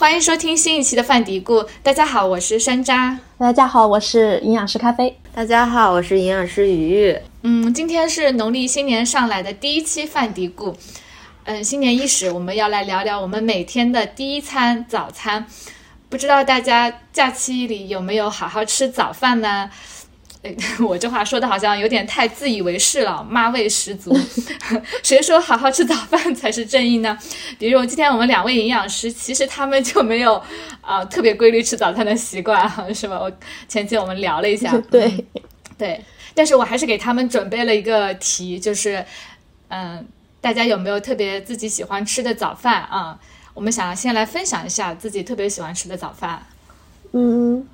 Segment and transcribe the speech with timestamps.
[0.00, 1.68] 欢迎收听新一期的饭嘀咕。
[1.82, 3.18] 大家好，我是山楂。
[3.36, 5.14] 大家好，我是营养师咖啡。
[5.34, 7.18] 大家好，我是营养师鱼鱼。
[7.42, 10.74] 嗯，今天是农历新年上来的第一期饭嘀咕。
[11.44, 15.44] 嗯，新年伊始，我们要来聊聊我们每天的第一餐早餐。
[16.08, 19.68] 不知道大家假期里有没有好好吃早饭呢？
[20.88, 24.16] 我这话说的好像有点太自以为是了，妈味十足。
[25.04, 27.18] 谁说好好吃早饭才是正义呢？
[27.58, 30.42] 比如今天我们两位营养师，其实他们就没有
[30.80, 33.20] 啊特别规律吃早餐的习惯，是吧？
[33.20, 33.30] 我
[33.68, 35.26] 前期我们聊了一下， 对
[35.76, 36.02] 对，
[36.34, 39.04] 但是我还是给他们准备了一个题，就是
[39.68, 40.06] 嗯，
[40.40, 43.18] 大家有没有特别自己喜欢吃的早饭啊？
[43.52, 46.46] 我们想先来分享一下自己特别喜欢吃的早饭。
[47.12, 47.68] 嗯。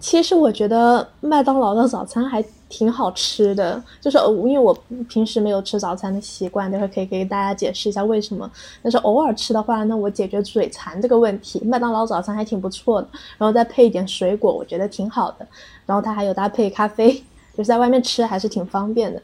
[0.00, 4.72] 其实我觉得麦当劳的早餐还挺好吃的，就是因为我
[5.08, 8.50] 平时没有吃早餐的习惯，待会可以给大家解释一下为什么。
[8.82, 13.08] 但是偶尔吃的话，那我解决嘴馋这个问题，麦当劳早餐还挺不错的。
[13.36, 15.46] 然后再配一点水果，我觉得挺好的。
[15.84, 17.12] 然后它还有搭配咖啡，
[17.56, 19.20] 就是在外面吃还是挺方便的。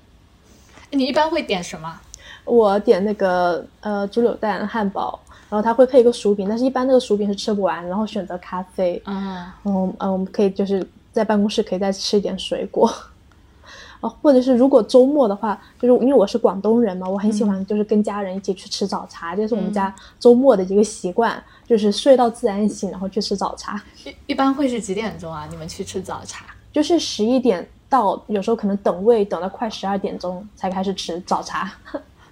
[0.90, 2.00] 你一般会点什么？
[2.44, 5.18] 我点那个呃猪柳蛋汉堡。
[5.48, 9.00] 然后它会配一个薯饼，但是一般那个薯饼是吃不完，然后选择咖啡。
[9.06, 9.24] 嗯，
[9.62, 12.92] 然后呃，我们可以就是在办公室可以再吃一点水果。
[14.00, 23.82] 哦，或者是如果周末的话，就是因为我是广东人嘛，我很喜欢就是跟家人一起去吃早茶，这是我们家周末的一个习惯，就是睡到自然醒，然后去吃早茶。
[24.04, 25.46] 一一般会是几点钟啊？
[25.50, 26.44] 你们去吃早茶？
[26.72, 31.72] 就是十一点到，有时候可能等位等到快十二点钟才开始吃早茶。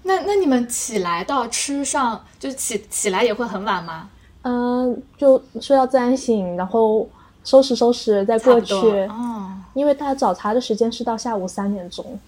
[0.04, 4.08] 那那你们起来到吃上就起起来也会很晚吗？
[4.42, 7.08] 嗯，就睡到自然醒，然后
[7.42, 8.74] 收拾收拾再过去。
[8.74, 12.20] 哦，因为他早茶的时间是到下午三点钟，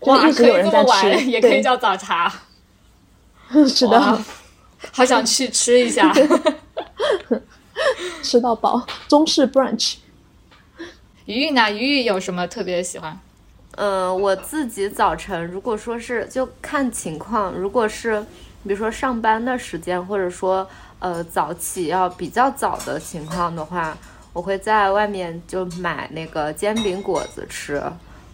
[0.00, 2.32] 哇，一直有人在吃，也可以叫早茶。
[3.68, 4.18] 是的，
[4.92, 6.10] 好想去吃一下，
[8.22, 9.96] 吃到饱，中式 brunch。
[11.26, 11.70] 鱼鱼呢？
[11.70, 13.20] 鱼鱼有什么特别喜欢？
[13.76, 18.20] 嗯，我自己早晨如果说是就看情况，如果是
[18.64, 20.68] 比如说上班的时间，或者说
[20.98, 23.96] 呃早起要比较早的情况的话，
[24.32, 27.82] 我会在外面就买那个煎饼果子吃。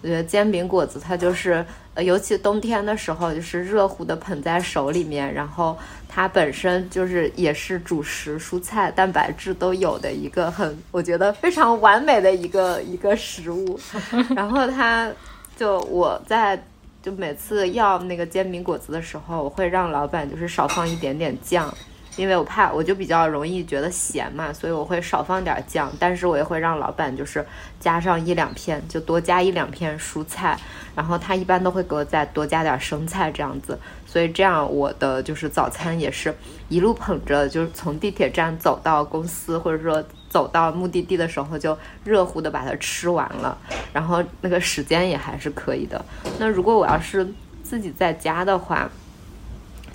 [0.03, 1.64] 我觉得煎饼果子它就是，
[1.94, 5.76] 呃，尤其冬天的时候，就是热乎的捧在手里面，然后
[6.09, 13.78] 它本身就是也是主食、蔬菜、蛋白质都有的一个很，我觉得非常完美的一个一个食物。
[14.36, 15.10] 然后它。
[15.59, 16.56] 就我在
[17.03, 21.75] 就每次要那个煎饼果子的时候，我会让老板就是少放一点点酱，
[22.19, 25.91] 因为我怕我就比较容易觉得咸嘛，所以我会少放点酱。
[25.99, 27.43] 但是我也会让老板就是
[27.81, 30.59] 加上一两片，就多加一两片蔬菜，
[30.95, 33.78] 然后他一般都会给我再多加点生菜这样子。
[34.05, 36.34] 所以这样我的就是早餐也是
[36.69, 40.05] 一路捧着，就是从地铁站走到公司，或者说。
[40.28, 43.57] 走到目的地的时候就热乎的把它吃完了，
[43.95, 46.05] 然后那个时间也还是可以的。
[46.39, 47.27] 那如果我要是
[47.62, 48.91] 自己在家的话，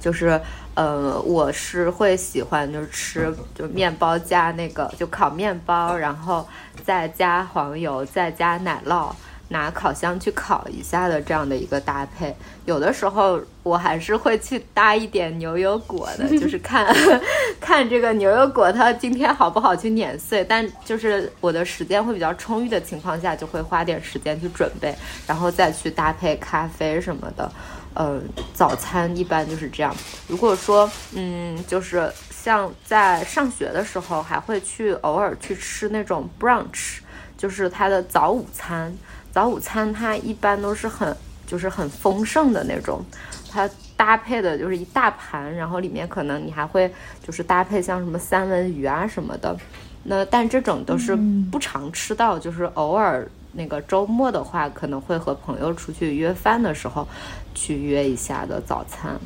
[0.01, 0.41] 就是
[0.75, 6.47] 呃，我是会喜欢就是吃就面包加那个就烤面包，然后
[6.83, 9.11] 再加黄油，再加奶酪。
[9.49, 12.35] 拿烤箱去烤一下的这样的一个搭配，
[12.65, 16.87] 有的时候我还是会去搭一点牛油果的，就是看
[17.61, 20.43] 看这个牛油果它今天好不好去碾碎。
[20.45, 24.95] 但就是我的时间会比较充裕的情况下，就会花点时间去准备，
[25.27, 27.51] 然后再去搭配咖啡什么的。
[27.93, 28.19] 呃，
[28.53, 29.95] 早餐一般就是这样。
[30.27, 36.99] 如果说嗯，就是像在上学的时候，还会去偶尔去吃那种 brunch，
[37.37, 38.93] 就是它的早午餐。
[39.31, 41.15] 早午餐它一般都是很
[41.47, 43.03] 就是很丰盛的那种，
[43.49, 46.91] 它搭配的就是一大盘，然后里面可能你还会
[47.25, 49.55] 就是搭配像什么三文鱼啊什么的，
[50.03, 51.15] 那但这种都是
[51.51, 57.07] 不常吃到，就是偶尔那个周末的话，可能会和朋友出去约饭的时候
[57.55, 59.19] 去约一下的早餐。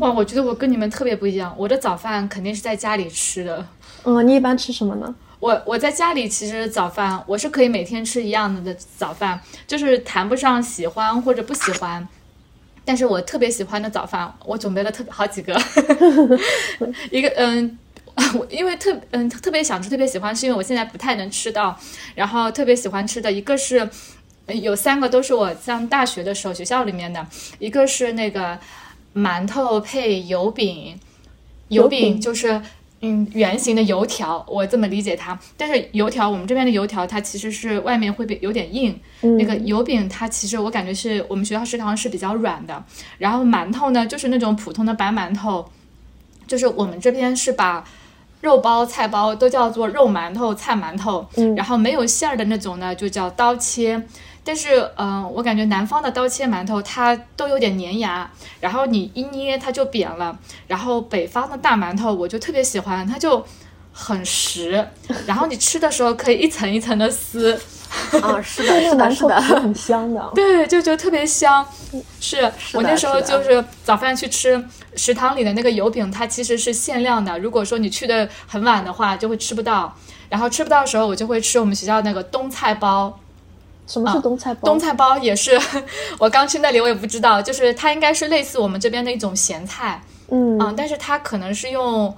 [0.00, 3.66] 哇，我觉得我跟你们特别不一样，我的早饭肯定是在家里吃的。
[4.04, 5.14] 嗯，你一般吃什么呢？
[5.40, 12.06] 我我在家里其实早饭我是可以每天吃一样的的早饭，就是谈不上喜欢或者不喜欢，
[12.84, 15.56] 但是我特别喜欢的早饭，我准备了特别好几个，
[17.12, 17.78] 一个嗯，
[18.38, 21.78] 我因为特嗯特别想吃特别喜欢，是因为我现在不太能吃到，
[22.14, 23.88] 然后特别喜欢吃的一个是
[24.48, 27.26] 有三个都是我上大学的时候学校里面的，
[27.58, 28.58] 一个是那个
[29.14, 30.98] 馒头配油饼，
[31.68, 32.60] 油饼就是。
[33.00, 35.38] 嗯，圆形的油条，我这么理解它。
[35.56, 38.98] 但是油条，我们这边的油条，它其实是外面会比有点硬。
[39.20, 42.84] 那个油饼，它其实我感觉是我们学校食堂是比较软的。
[43.18, 45.70] 然后馒头呢，就是那种普通的白馒头，
[46.48, 47.84] 就是我们这边是把
[48.40, 54.02] 肉包、菜包都叫做肉馒头、菜馒头，嗯然后没有馅儿的那种呢，就叫刀切。
[54.44, 58.30] 但是，嗯、我感觉南方的刀切馒头它都有点粘牙，
[58.60, 60.38] 然后你一捏它就扁了。
[60.66, 63.44] 然后北方的大馒头我就特别喜欢，它就
[63.92, 64.88] 很实，
[65.26, 67.60] 然后你吃的时候可以一层一层的撕，
[68.22, 70.30] 啊，是的， 是的，是的，很香的。
[70.34, 71.66] 对，就觉得特别香。
[72.20, 74.62] 是我那时候就是早饭去吃
[74.94, 77.38] 食堂里的那个油饼，它其实是限量的。
[77.38, 79.94] 如果说你去的很晚的话，就会吃不到。
[80.28, 83.18] 然后吃不到的时候，我就会吃我们学校那个冬菜包。
[83.86, 84.60] 什么是冬菜包？
[84.68, 85.58] 冬菜包也是，
[86.18, 92.14] 我刚去那里我也不知道，就是它应该是类似我们这边的一种咸菜，嗯啊，但是它可能是用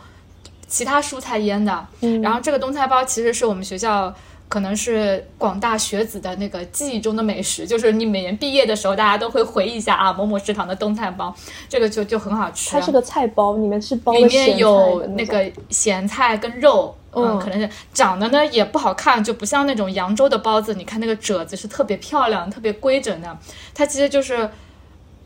[0.66, 1.86] 其他蔬菜腌的。
[2.00, 4.12] 嗯然后这个冬菜包其实是我们学校
[4.50, 11.32] 可能是广大学子的那个记忆中的美食，就是你每年毕业的时候，大家都会回忆一下啊，某某食堂的冬菜包，
[11.68, 12.72] 这个就就很好吃。
[12.72, 16.94] 它是个菜包，里面是包里面有那个咸菜跟肉。
[17.12, 20.74] 嗯，嗯可能是长得呢也不好看，就不像那种扬州的包子。
[20.74, 23.38] 你看那个褶子是特别漂亮、特别规整的，
[23.72, 24.50] 它其实就是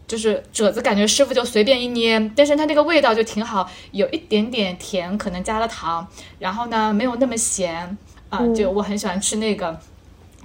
[0.06, 6.06] 就是褶子，感觉师傅就随便一捏，但是它那个味道就挺好，有一点点甜，可能加了糖，
[6.38, 7.96] 然后呢没有那么咸
[8.34, 8.54] 啊、嗯。
[8.54, 9.78] 就我很喜欢吃那个。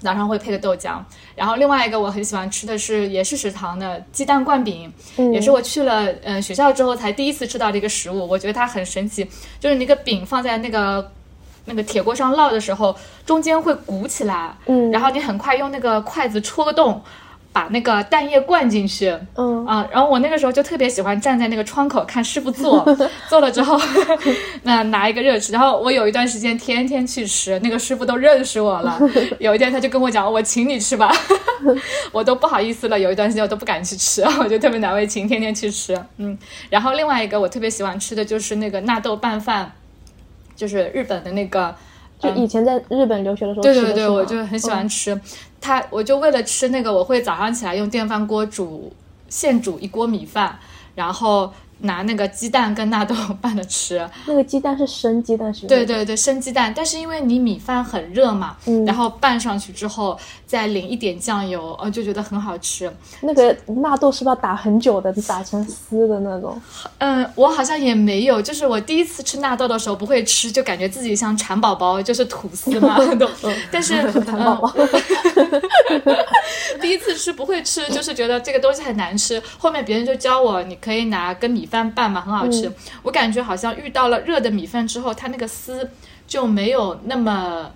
[0.01, 0.97] 早上会配个豆浆，
[1.35, 5.33] 然后另外一个我很喜欢吃的是也是食堂的鸡蛋灌饼，嗯。
[5.33, 11.11] 也是我去了呃学校之后才第一次吃到的一个食物，我觉得它很神奇，就是那个饼放在那个
[11.65, 12.95] 那个铁锅上烙的时候，
[13.25, 14.89] 中间会鼓起来，嗯。
[14.89, 17.03] 然后你很快用那个筷子戳个洞，
[17.51, 22.85] 把那个蛋液灌进去，嗯啊，然后我那个时候就特别喜欢站在那个窗口看师傅做，
[23.27, 23.79] 做了之后，
[24.63, 25.51] 那拿一个热吃。
[25.51, 28.99] 然后我有一段时间天天去吃，那个师傅都认识我了。
[29.39, 31.11] 有一天他就跟我讲，我请你吃吧，
[32.11, 32.99] 我都不好意思了。
[32.99, 35.99] 有一段时间我都不敢去吃，我就特别难为情，天天去吃。
[36.17, 36.37] 嗯，
[36.69, 39.71] 然后另外一个我特别喜欢吃的就是那个纳豆拌饭，
[40.55, 41.75] 就是日本的那个。
[42.21, 45.17] 就以前在日本留学的时候对对对，我就很喜欢吃
[45.61, 48.91] 他，我就为了吃那个，我会早上起来用电饭锅煮
[49.27, 50.57] 现煮一锅米饭，
[50.95, 54.07] 然后拿那个鸡蛋跟纳豆拌着吃。
[54.25, 55.67] 那个鸡蛋是生鸡蛋是吗？
[55.69, 62.91] 对对对，生鸡蛋，但是因为你米饭很热嘛，嗯然后拌上去之后再淋一点酱油，呃，就觉得很好吃。
[63.21, 66.59] 那个纳豆是不是要打很久的，打成丝的那种？
[66.97, 73.29] 嗯，我好像也没有，就是我第一次吃纳豆的时候不会吃，就感觉自己像蚕宝宝，就是吐司嘛，都。
[73.71, 74.87] 但是蚕宝宝嗯
[76.81, 79.41] 第一次吃不会吃，就是觉得这个东西很难吃。
[79.57, 82.71] 后面别人就教我，你可以拿跟米饭拌嘛，很好吃。
[83.03, 85.89] 我感觉好像遇到了热的米饭之后，它那个丝
[86.27, 87.71] 就没有那么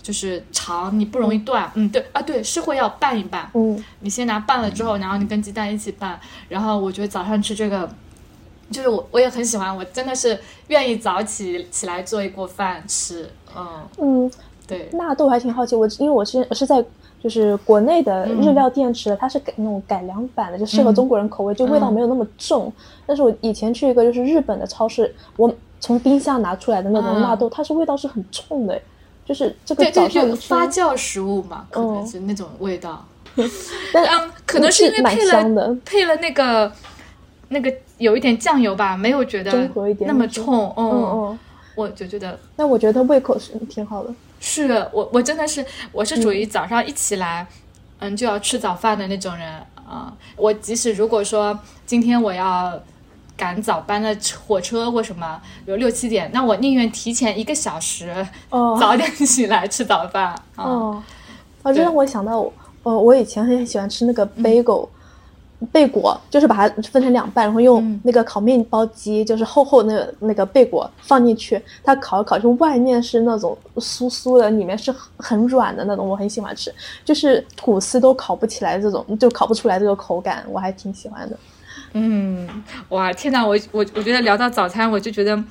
[0.00, 1.70] 就是长，你不容易断。
[1.74, 3.50] 嗯，对啊，对，是会要拌一拌。
[3.54, 6.18] 嗯，你先拿拌了之后，然后你跟鸡蛋一起拌，
[6.48, 7.88] 然后我觉得早上吃这个，
[8.70, 14.30] 就是我我也很喜欢，我真的是愿意早起起来做一锅饭吃，嗯，嗯，
[14.66, 16.84] 对，纳豆还挺好奇，我因为我是我是在
[17.22, 18.40] 就是国内的嗯。
[18.42, 22.72] 日料店吃的，它是改那种改良版的，就适合中国人口味，就味道没有那么重。
[23.06, 27.22] 但是我以前去一个就是日本的超市，我从冰箱拿出来的那种嗯。
[27.22, 28.80] 纳豆，它是味道是很冲的，
[29.24, 32.06] 就是这个早上，发酵食物嘛，可能嗯。
[32.06, 33.04] 是那种味道，
[33.92, 36.72] 但嗯，可能是因为配了配了那个
[37.48, 39.68] 那个有一点酱油吧，没有觉得
[40.00, 40.90] 那么冲，嗯。
[40.90, 41.38] 嗯，嗯，
[41.78, 44.12] 我就觉得那我觉得胃口是挺好的。
[44.40, 47.46] 是我，我真的是，我是属于早上一起来，
[48.00, 49.48] 嗯，就要吃早饭的那种人
[49.88, 51.56] 啊、我即使如果说
[51.86, 52.78] 今天我要
[53.36, 54.14] 赶早班的
[54.46, 58.76] 火车或什么，比如六七点，那我宁愿提前一个小时，哦。
[58.80, 60.24] 早点起来吃早饭
[60.56, 60.64] 啊。
[60.64, 61.02] 哦，
[61.62, 61.84] 啊，这对。
[61.84, 64.42] 让我想到我，呃，我以前很喜欢吃那个嗯。
[64.42, 64.88] bagel，、
[65.72, 76.72] 贝果，就是把它分成两半，然后用嗯那个烤面包机，就是厚厚那个那个贝果放进去，它烤一烤，就外面是那种酥酥的，里面是很很软的那种，我很喜欢吃，
[77.04, 81.36] 就是吐司都烤不起来这种，就烤不出来这个口感，我还挺喜欢的。
[81.92, 82.48] 嗯，
[82.90, 85.42] 哇，天呐，我我我觉得聊到早餐，我就觉得。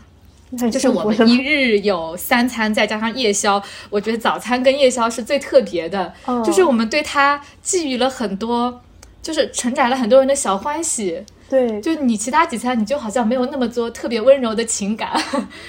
[0.72, 8.82] 就是我们一日有三餐，再加上夜宵，我觉得早餐跟夜宵是最特别的，哦就是我们对它寄予了很多，
[9.28, 11.22] 就是承载了很多人的小欢喜。
[11.50, 15.12] 对就你其他几餐，你就好像没有那么多特别温柔的情感，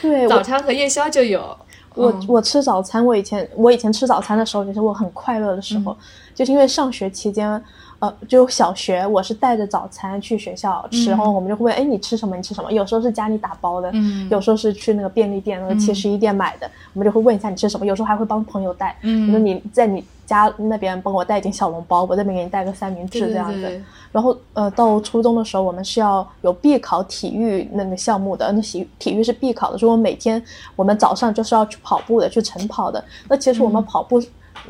[0.00, 1.56] 对， 早餐和夜宵就有。
[1.94, 5.96] 我嗯我吃早餐，我以前我以前吃早餐的时候，也是我很快乐的时候，
[6.34, 7.60] 就是因为上学期间，
[8.00, 12.36] 呃，就小学我是带着早餐去学校吃，然后我们就会问，哎，你吃什么？
[12.36, 12.70] 你吃什么？
[12.72, 17.84] 有时候是家里打包的，嗯有时候是去那个便利店、那个七十一店买的，我们就会问一下你吃什么。
[17.84, 23.60] 有时候还会帮朋友带，嗯比如说你在你家那边帮我带一点小笼包，我这边给你带个三明治这样子。
[23.60, 30.42] 对对然后呃，到初中的时候，我们是要有必考体育那个项目的，那体体育是必考的，所以我每天
[30.76, 33.04] 我们早上就是要去跑步的，去晨跑的。
[33.28, 34.22] 那其实我们跑步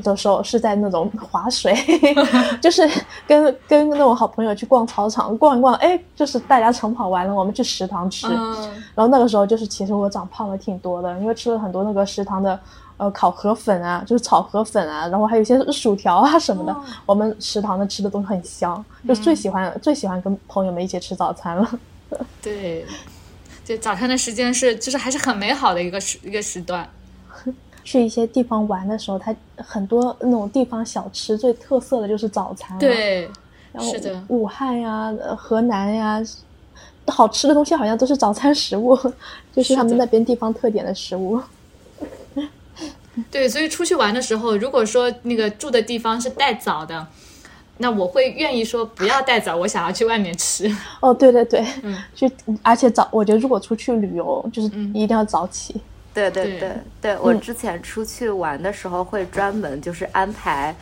[0.03, 1.75] 的时候是在那种划水，
[2.61, 2.89] 就是
[3.27, 8.27] 跟跟那种好朋友去逛操场，逛一逛，哎，就是大家晨跑完了，我们去食堂吃。
[8.31, 8.57] 嗯
[8.95, 12.59] 然后那个时候就是，其实我长胖了挺多的，因为吃了很多那个食堂的
[12.97, 16.73] 呃烤河粉啊，就是炒河粉啊，然后还有一些薯条啊什么的。
[16.73, 21.81] 哦我们食堂的吃的都很香，就最喜欢、最喜欢跟朋友们一起吃早餐了。
[22.43, 22.85] 对，
[23.65, 26.89] 就早餐的时间是就是还是很美好的一个时一个时段。
[27.85, 33.29] 去一些地方玩的时候，它很多那种地方小吃最特色的就是早餐。，对，
[33.73, 36.21] 然后是的武汉呀、呃河南呀，
[37.07, 38.99] 好吃的东西好像都是早餐食物，
[39.55, 41.41] 就是他们那边地方特点的食物。
[43.31, 47.07] 对，所以出去玩的时候，如果说那个住的地方是带早的，
[47.79, 50.73] 那我会愿意说不要带早，我想要去外面吃。
[51.01, 52.31] 哦，对对对，嗯，就
[52.63, 55.73] 而且早，我觉得如果出去旅游，就是嗯一定要早起。
[55.75, 55.81] 对
[56.19, 56.73] 对对对。
[57.01, 57.41] 对，我嗯。
[57.41, 60.75] 之前出去玩的时候会专门就是安排。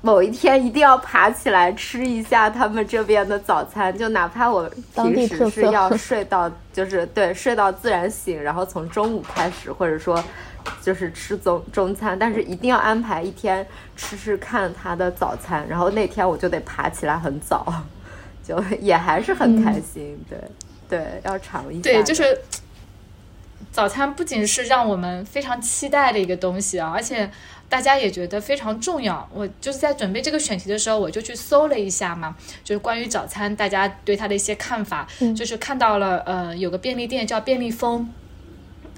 [0.00, 10.22] 某一天一定要爬起来吃一下他们这边的早餐，就哪怕我平时是要睡到，就是对睡到自然醒，然后从中午开始，或者说
[10.80, 13.66] 就是吃中中餐，但是一定要安排一天
[13.96, 17.66] 吃吃看他的早餐，然后那天我就得爬起来很早，
[18.44, 20.38] 就也还是很开心，对
[20.88, 22.40] 对，要尝一下，对，就是
[23.78, 27.30] 早餐不仅是让我们非常期待的一个东西啊，而且
[27.68, 29.28] 大家也觉得非常重要。
[29.32, 38.12] 我就是在准备这个选题的时候，我就去搜了一下嘛，就是关于早餐大家对它的一些看法，嗯就是看到了呃有个便利店叫便利蜂。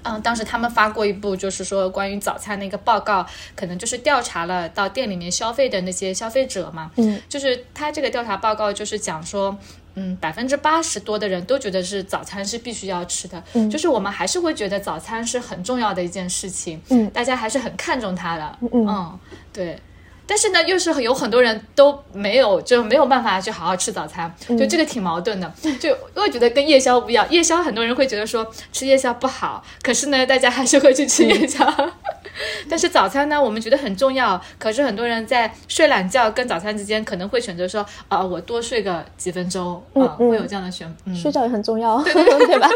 [0.03, 3.23] 嗯，当时他们发过一部，就是说关于早餐的一个报告，
[3.55, 9.55] 可能就是调查了到店里面消费的那些消费者嘛，嗯就是他这个调查报告就是讲说，
[9.95, 13.69] 嗯，百分之八十多的人都觉得是早餐是必须要吃的，嗯。
[13.69, 17.09] 就是我们还是会觉得早餐是很重要的一件事情，嗯。
[17.09, 19.19] 大家还是很看重它的，嗯
[19.53, 19.79] 对。
[20.27, 25.51] 但是呢，又是有很多人都没有，就没有办法去好好吃早餐，嗯就这个挺矛盾的。
[25.79, 31.65] 就我觉得跟夜宵不一样，夜宵很多人会觉得说吃夜宵不好，可是呢，大家还是会去吃夜宵。
[32.69, 42.69] 但是早餐呢，我们觉得很重要，可是很多人在睡懒觉跟早餐之间，可能会选择说，啊、我多睡个几分钟，啊、嗯会有这样的选，嗯，睡觉也很重要， 对吧？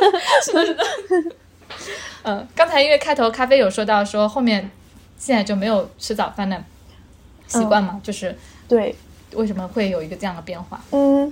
[0.44, 0.84] 是的，是的
[2.24, 4.70] 嗯，刚才因为开头咖啡有说到说后面
[5.18, 6.62] 现在就没有吃早饭的
[7.48, 8.36] 习惯嘛，就是
[8.68, 8.96] 对，
[9.36, 10.82] 为什么会有一个这样的变化？
[10.92, 11.32] 嗯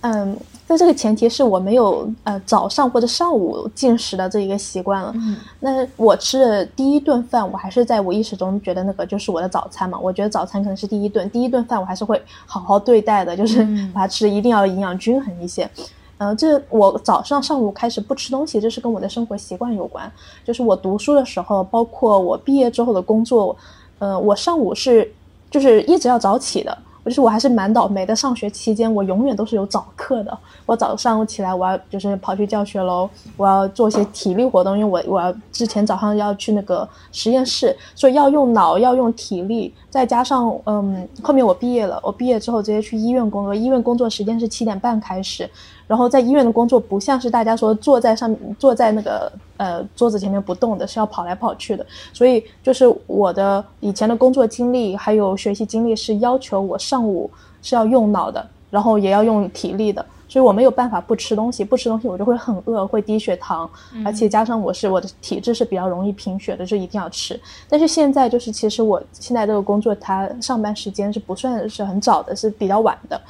[0.00, 5.12] 嗯，在这个前提是我没有呃早上或者上午进食的这一个习惯了。
[5.14, 9.96] 嗯那我吃的第一顿饭，我还是在无意识中觉得那个就是我的早餐嘛。
[9.96, 15.70] 我觉得早餐可能是第一顿，第一顿饭我还是会好好对待的，就是嗯把它吃的一定要营养均衡一些。
[16.18, 20.10] 呃，这我早上上午开始不吃东西，这是跟我的生活习惯有关。
[20.44, 23.56] 就是我读书的时候，包括我毕业之后的工作，
[24.00, 25.12] 呃，我上午是
[25.52, 26.76] 就是一直要早起的。
[27.04, 30.38] 我就是我还是蛮倒霉的，上学期间我永远都是有早课的。
[30.64, 45.50] 我早上起来，我要就是跑去教学楼，我要做一些体力活动，因为我我要之前早上要去那个实验室，所以要用脑，要用体力，再加上嗯，后面我毕业了，我毕业之后直接去医院工作，医院工作时间是七点半开始，
[45.92, 51.84] 然后在医院的工作不像是大家说坐在上面坐在那个呃桌子前面不动的，是要跑来跑去的。
[52.14, 57.30] 所以就是我的以前的工作经历还有学习经历是要求我上午
[57.60, 60.02] 是要用脑的，然后也要用体力的。
[60.28, 63.68] 所以我没有办法不吃东西，不吃东西我就会很饿，会低血糖，
[64.02, 67.38] 而且加上我是我的体质是比较容易贫血的，就一定要吃。
[67.68, 73.20] 但是现在就是，其实我现在这个工作，它上班时间是不算是很早的，是比较晚的。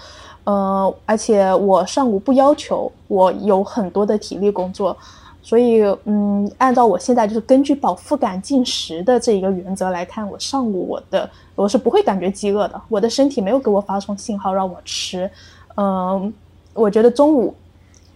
[0.44, 4.96] 呃，而且我上午不要求我有很多的体力工作，
[5.40, 15.30] 所以嗯，按照我现在就是根据饱腹感进食的这一个原则来看，我上午我的我是不会感觉饥饿的，我的身体没有给我发送信号让我吃。
[15.76, 16.32] 嗯、
[16.74, 17.54] 我觉得中午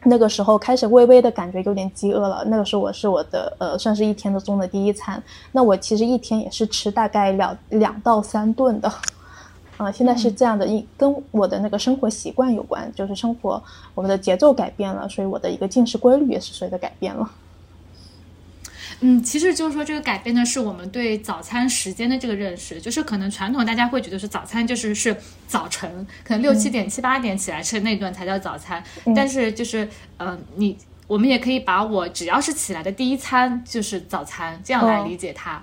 [0.02, 5.22] 那个时候开始微微的感觉有点饥饿了，那个时候我是我的呃算是一天的中的第一餐。
[5.52, 8.92] 那我其实一天也是吃大概两两到三顿的。
[9.76, 13.62] 啊、现在是这样的，一跟我的那个生活习惯有关，就是生活
[13.94, 17.30] 我们的节奏改变了，所以我的一个进食规律也是随着改变了。
[19.00, 25.14] 嗯，其实就是说这个改变的是我们对早餐时间的这个认识，就是可能传统大家会觉得是早餐就是是
[25.46, 28.82] 早晨，可能六七点、七八点起来吃那顿才叫早餐，
[29.14, 30.76] 但是就是呃你。
[31.08, 35.62] 我们也可以把我只要是起来的第一餐就是早餐，这样来理解它。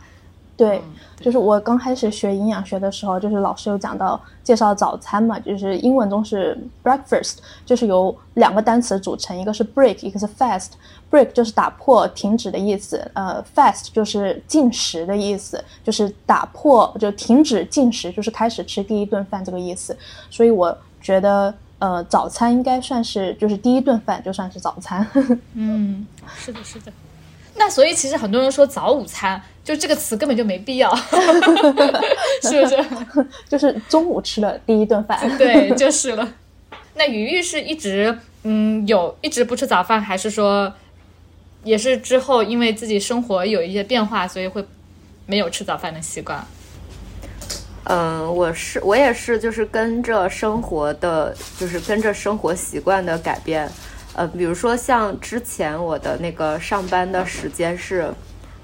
[0.56, 0.82] 对，
[1.20, 10.72] 就是我刚开始学营养学的时候，就是老师有讲到介绍早餐嘛，就是英文中是 breakfast，就是由两个单词组成，一个是 break，一个是 fast。
[11.12, 19.96] break 就是打破、停止的意思，呃，fast 就是进食的意思，就是打破就停止进食，就是开始吃第一顿饭这个意思。
[20.30, 21.54] 所以我觉得。
[21.80, 25.06] 呃，早餐应该算是就是第一顿饭，就算是早餐。
[25.54, 26.90] 嗯，是的，是的。
[27.58, 30.94] 那所以其实很多人说早午餐，就这个词根本就没必要，
[32.44, 32.86] 是不是？
[33.48, 35.20] 就是中午吃的第一顿饭。
[35.38, 36.34] 对，就是了。
[36.96, 40.72] 那鱼鱼是一直嗯有一直不吃早饭，还是说
[41.64, 44.64] 也是之后因为自己生活有一些变化，所以会
[45.26, 46.46] 没有吃早饭的习惯？
[47.86, 53.70] 嗯，我是我也是，就是跟着生活的，就是跟着生活习惯的改变。
[54.16, 58.14] 呃，比如说像之前我的那个上班的时间是，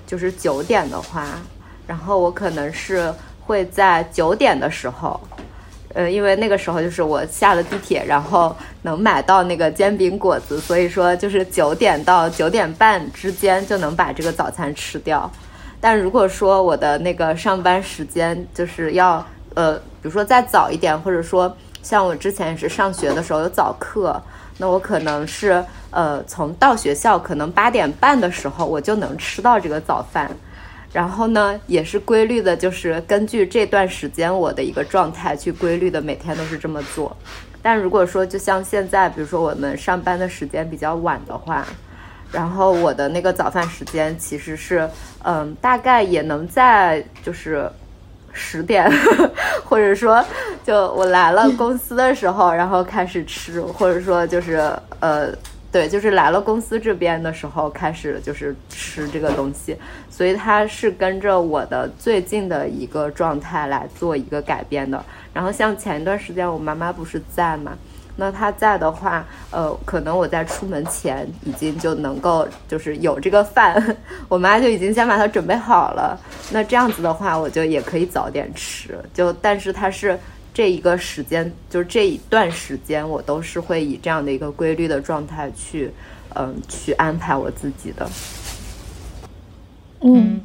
[0.09, 1.23] 就是九点的话，
[1.85, 3.13] 然后我可能是
[3.45, 5.21] 会在九点的时候，
[5.93, 15.31] 呃，因为那个时候就是我下了地铁，然后能买到那个煎饼果子，所以说就是九点到九点半之间就能把这个早餐吃掉。
[15.79, 19.23] 但如果说我的那个上班时间就是要
[19.53, 24.19] 呃，比如说再早一点，或者说像我之前也是上学的时候有早课，
[24.57, 30.29] 那我可能是呃从到学校可能八点半的时候我就能吃到这个早饭，
[30.91, 37.15] 然后呢也是规律的，就是根据这段时间我的一个状态去规律的每天都是这么做。
[37.61, 41.65] 但如果说就像现在，比如说我们上班的时间比较晚的话。
[42.31, 44.87] 然后我的那个早饭时间其实是，
[45.23, 47.67] 嗯，大概也能在就是
[48.31, 48.87] 十点，
[49.65, 50.23] 或者说
[50.63, 54.57] 就我来了公司的时候，然后开始吃，或者说就是
[54.99, 55.31] 呃，
[55.71, 59.77] 对，就是来了公司这边的时候开始就是吃这个东西，
[60.09, 65.03] 所以它是跟着我的最近的一个状态来做一个改变的。
[65.33, 67.77] 然后像前一段时间我妈妈不是在嘛。
[68.15, 73.95] 那她在的话，呃，可能我在出门前已经就能够就是有这个饭，
[74.27, 76.19] 我妈就已经先把它准备好了。
[76.51, 78.99] 那这样子的话，我就也可以早点吃。
[79.13, 80.19] 就但是它是
[80.59, 85.89] 这一个时间，就是这一段时间，我都是会以这样的一个规律的状态去，
[86.35, 88.09] 嗯，去安排我自己的。
[90.01, 90.41] 嗯。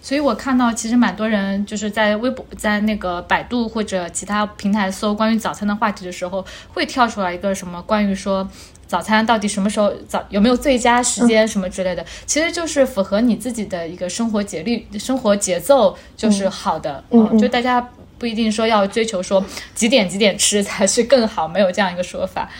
[0.00, 8.48] 所以我看到，其实蛮多人就是在微博、在那个百度或者其他平台搜关于早餐的话题的时候，会跳出来一个什么关于说
[8.86, 17.02] 早餐到底什么时候早有没有最佳时间什么之类的，其实就是符合你自己的一个生活节律、生活节奏就是好的。
[17.10, 22.50] 嗯，就大家不一定说要追求说几点几点吃才是更好，没有这样一个说法。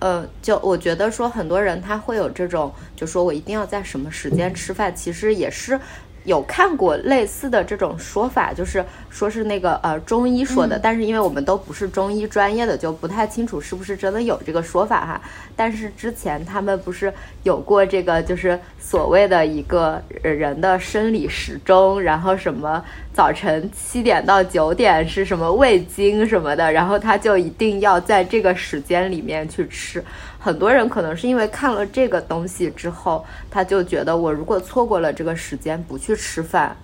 [0.00, 5.80] 呃，就我觉得说很多人他会有这种，就说我一定要在什么时间吃饭，其实也是。
[6.28, 15.20] 有看过类似的这种说法，就是说是那个呃中医说的，但是因为我们都不是中医专业的，就不太清楚是不是真的有这个说法哈。
[15.56, 17.12] 但是之前他们不是
[17.42, 30.04] 有过这个，就是所谓的一个人的生理时钟，然后什么早晨七点到九点是什么胃经什么的，然后他就一定要在这个时间里面去吃。
[30.48, 36.74] 很多人可能是因为看了这个东西之后，他就觉得我如果错过了这个时间不去吃饭，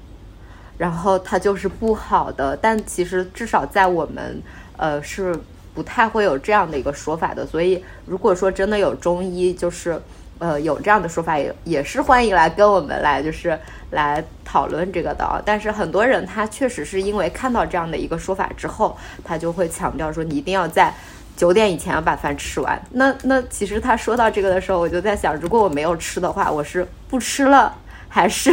[0.76, 2.54] 然后他就是不好的。
[2.60, 4.42] 但其实至少在我们，
[4.76, 5.34] 呃，是
[5.72, 7.46] 不太会有这样的一个说法的。
[7.46, 9.98] 所以如果说真的有中医，就是
[10.38, 13.58] 呃有这样的说法，也也是欢迎来跟我们来就是
[13.92, 15.42] 来讨论这个的。
[15.46, 20.92] 但是很多人他确实是因为看到这样的一个说法之后，他就会强调说你一定要在。
[21.36, 22.80] 九点以前要把饭吃完。
[22.92, 27.74] 那那其实他说到这个的时候，我就在想，如果我没有吃的话，我是不吃了，
[28.08, 28.52] 还是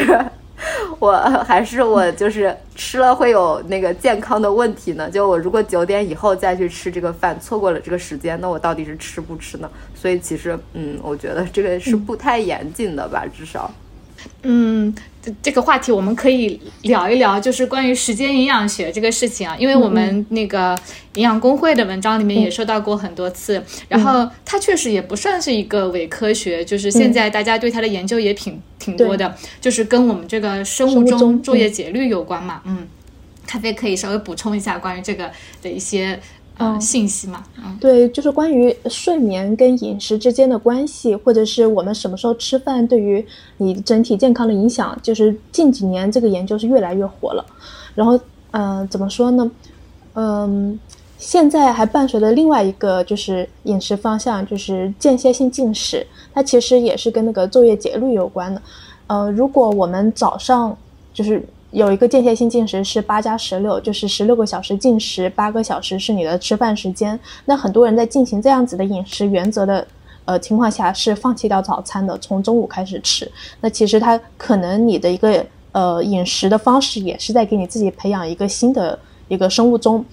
[1.00, 1.12] 我
[1.48, 5.10] 还是我就是吃了会有那个健康的问题呢？
[5.10, 9.70] 就我如果九点以后再去吃这个饭，错过了这个时间，那我到底是吃不吃呢？
[9.96, 13.72] 所以其实，嗯，我觉得这个是不太严谨的吧，至少。
[15.42, 20.76] 这个话题我们可以聊一聊，就是关于时间营养学这个事情啊，因为我们那个
[21.14, 32.62] 营养工会的文章里面也说到过很多次，然后它确实也不算是一个伪科学，就是现在大家对它的研究也挺挺多的，就是跟我们这个生物钟昼夜节律有关嘛。
[32.66, 32.88] 嗯，
[33.46, 35.30] 咖啡可以稍微补充一下关于这个
[35.62, 36.20] 的一些
[36.58, 37.44] 呃信息嘛。
[37.64, 43.26] 嗯，对，就是关于睡眠跟饮食之间的关系，或者是我们什么时候吃饭对于
[43.58, 47.46] 你整体健康的影响，就是近几年这个研究是越来越火了。
[47.96, 48.20] 然后，
[48.52, 49.52] 嗯，怎么说呢？
[50.14, 50.80] 嗯，
[51.18, 58.62] 现在还伴随着另外一个就是饮食方向，就是间歇性进食，它其实也是跟那个昼夜节律有关的。
[59.08, 60.78] 呃，如果我们早上
[61.14, 67.18] 就是有一个间歇性进食是八加十六，就是十六个小时进食，八个小时是你的吃饭时间。
[67.46, 69.88] 那很多人在进行这样子的饮食原则的
[70.26, 73.30] 呃情况下，是放弃掉早餐的，从中午开始吃。
[73.62, 80.06] 那其实它可能你的一个呃饮食的方式也是在给你自己培养一个新的一个生物钟。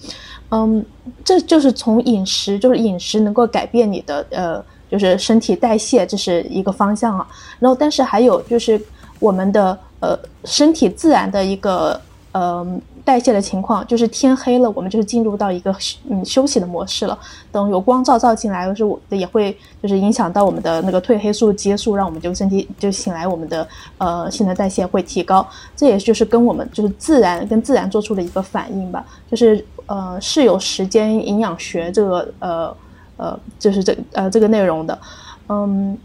[0.51, 0.83] 嗯，
[1.23, 7.27] 这就是从饮食，就是饮食能够改变你的呃，就是身体代谢，这是一个方向啊。
[7.59, 8.81] 然后，但是还有就是
[9.19, 11.99] 我们的呃身体自然的一个
[12.31, 12.65] 呃
[13.03, 15.75] 代谢的情况，就是天黑了，我们就是进入到一个
[16.09, 17.17] 嗯休息的模式了。
[17.51, 25.47] 等有光照照进来，就是我也会就是影响到我们的那个褪黑素激素，让我们就身体就醒来，我们的呃新陈代谢会提高。
[25.75, 29.65] 这也就是跟我们就是自然跟自然做出的一个反应吧，就是。
[29.89, 32.77] 呃，是有时间营养学这个呃
[33.17, 34.99] 呃，就是这呃这个内容的，
[35.47, 35.97] 嗯，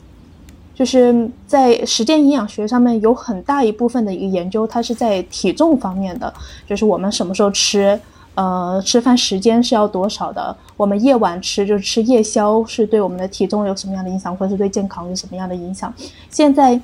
[0.74, 6.32] 就是在时间营养学上面有很大一部分的一个研究，它是在体重方面的，
[6.66, 7.98] 就是我们什么时候吃，
[8.34, 15.92] 呃，吃饭时间是要多少的，我们夜晚吃就是吃夜宵是对我们的体重有什么样的影响，或者是对健康有什么样的影响？
[16.28, 16.78] 现在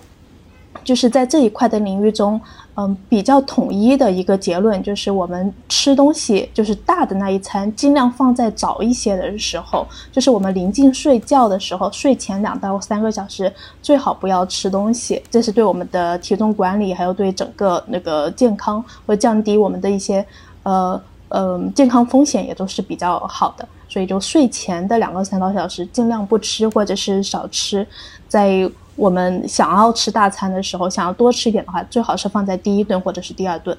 [0.84, 2.40] 就是在这一块的领域中。
[2.76, 15.20] 嗯，比较统一的一个结论就是，我们吃东西就是大的那一餐，尽量放在早一些的时候，就是我们临近睡觉的时候，睡前两到三个小时，最好不要吃东西。
[15.28, 20.24] 这是对我们的体重管理，还有对整个那个健康会降低我们的一些
[20.62, 23.68] 呃呃健康风险也都是比较好的。
[23.88, 27.86] 所以就睡前的两到三个小时，尽量不吃或者是少吃，
[28.26, 28.70] 在。
[28.96, 33.76] 我们想要吃大餐的时候，想要多吃一点的话，最好是放在第一顿或者是第二顿。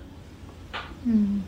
[1.04, 1.44] 嗯，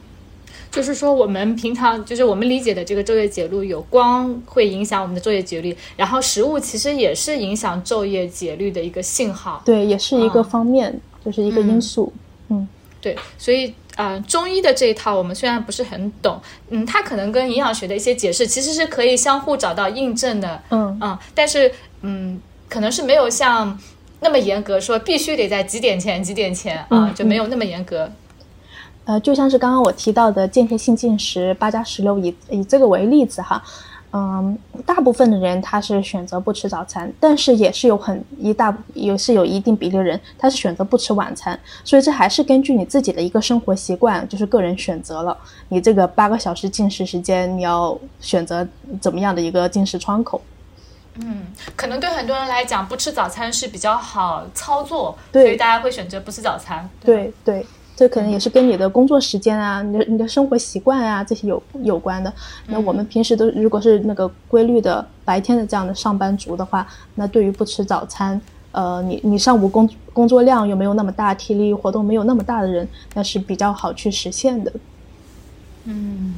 [0.70, 9.62] 就是说我们平常就是我们理解的这个昼夜节律，有光会影响我们的昼夜节律，然后食物其实也是影响昼夜节律的一个信号。
[9.66, 12.12] 对，也是一个方面，就是一个因素。
[12.50, 12.68] 嗯，
[13.02, 20.62] 对，所以呃，中医的这一套我们虽然不是很懂，嗯，它可能跟营养学的一些解释其实是可以相互找到印证的。
[20.70, 21.72] 嗯嗯，但是
[22.02, 22.40] 嗯。
[22.74, 23.78] 可能是没有像
[24.20, 28.10] 那么严格，说必须得在几点前几点前啊，就没有那么严格。
[29.06, 33.62] 呃，就像是刚刚我提到的间歇性进食八加十六，以以这个为例子哈，
[34.12, 34.58] 嗯，
[34.88, 45.38] 大部分的人他是选择不吃早餐，但是也是有很一大也是有一定比例人他是选择不吃晚餐，所以这还是根据你自己的一个生活习惯，就是个人选择了
[45.70, 48.68] 你这个八个小时进食时间，你要选择
[49.00, 50.42] 怎么样的一个进食窗口。
[51.16, 51.44] 嗯，
[51.76, 56.90] 可能对很多人来讲，不吃早餐是比较好操作，所以大家会选择不吃早餐。
[57.06, 57.64] 对对，
[57.96, 62.34] 这可能也是跟你的工作时间啊、你的你的生活习惯啊这些有有关的。
[62.66, 74.74] 那我们平时都如果是那个规律的白天的这样的上班族的话，那对于不吃早餐，呃，你你上午工工作量又没有那么大，体力活动没有那么大的人，那是比较好去实现的。
[75.84, 76.34] 嗯。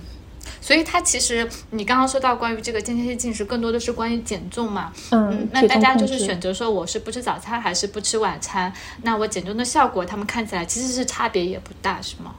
[0.66, 4.92] 所以它其实，你刚刚说到关于这个间歇性进食，更多的是关于减重嘛。
[5.12, 8.74] 嗯，那大家就是选择说我是不吃早餐还是不吃晚餐，
[9.04, 12.34] 那我减重的效果，他们看起来其实是差别也不大，是吗？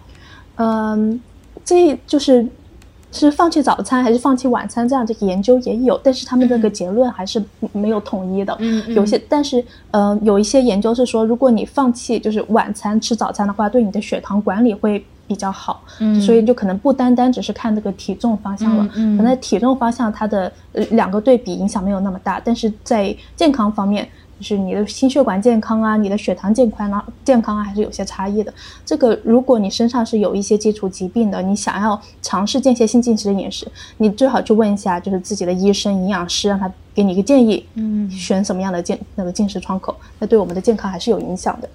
[0.56, 1.20] 嗯，
[1.64, 2.44] 这就是
[3.12, 8.56] 是放弃早餐还是放弃晚餐这样的研究也有，但是他们这个结论还是没有统一的。
[8.58, 15.06] 嗯，有些，但是呃，有一些研究是说，如果你放弃就是晚餐吃早餐的话，对你的血糖管理会。
[15.26, 24.08] 比较好，嗯，所以就可能不单单只是看这个体重方向了，嗯，可能体重方向它的呃两个对比影响没有那么大，但是在健康方面，
[24.38, 28.52] 就是你的心血管健康啊，你的血糖健康啊，健康啊还是有些差异的。
[28.84, 41.68] 这个如果你身上是有一些基础疾病的，你想要尝试间歇性进食的饮食，你最好去问一下就是自己的医生、营养师，让他给你一个建议，嗯，选什么样的健那个进食窗口，那对我们的健康还是有影响的。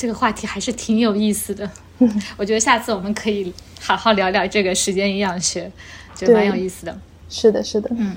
[0.00, 1.70] 这个话题还是挺有意思的。
[2.38, 5.70] 我觉得下次我们可以好好聊聊这个时间营养学，
[6.14, 6.98] 觉得蛮有意思的。
[7.28, 8.16] 是的，是的，嗯。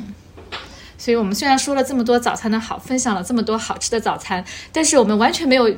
[0.97, 5.69] 所以我们虽然说了这么多早餐的好，分享了这么多好吃的早餐，但是我们完全没有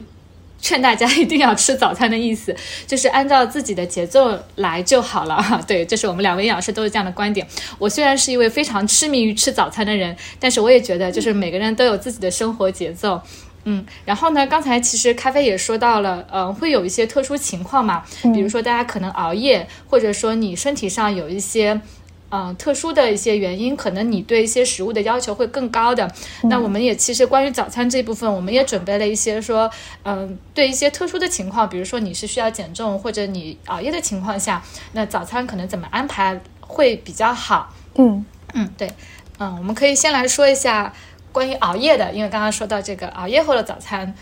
[0.61, 5.43] 劝大家一定要吃早餐的意思，就是按照自己的节奏来就好了。
[5.65, 7.47] 对，这是我们两位营养师都是这样的观点。
[7.79, 13.19] 我虽然是一位非常痴迷于吃早餐的人，但是我也觉得，就是每个人都有自己的生活节奏。
[13.65, 14.45] 嗯，然后呢？
[14.47, 21.81] 刚才其实咖啡也说到了，嗯，会有一些特殊情况嘛，比如说大家可能熬夜，或者说你身体上有一些，
[22.29, 26.11] 嗯特殊的一些原因，可能你对一些食物的要求会更高的。
[26.43, 29.69] 那我们也其实关于早餐这部分，我们也准备了一些说，
[30.03, 34.61] 嗯，对一些特殊的情况，比如说你是需要减重或者你熬夜的情况下，
[34.93, 37.73] 那早餐可能怎么安排会比较好？
[37.95, 38.23] 嗯
[38.53, 38.91] 嗯，对，
[39.39, 40.93] 嗯，我们可以先来说一下
[41.35, 44.15] 关于熬夜的，因为刚刚说到这个熬夜后的早餐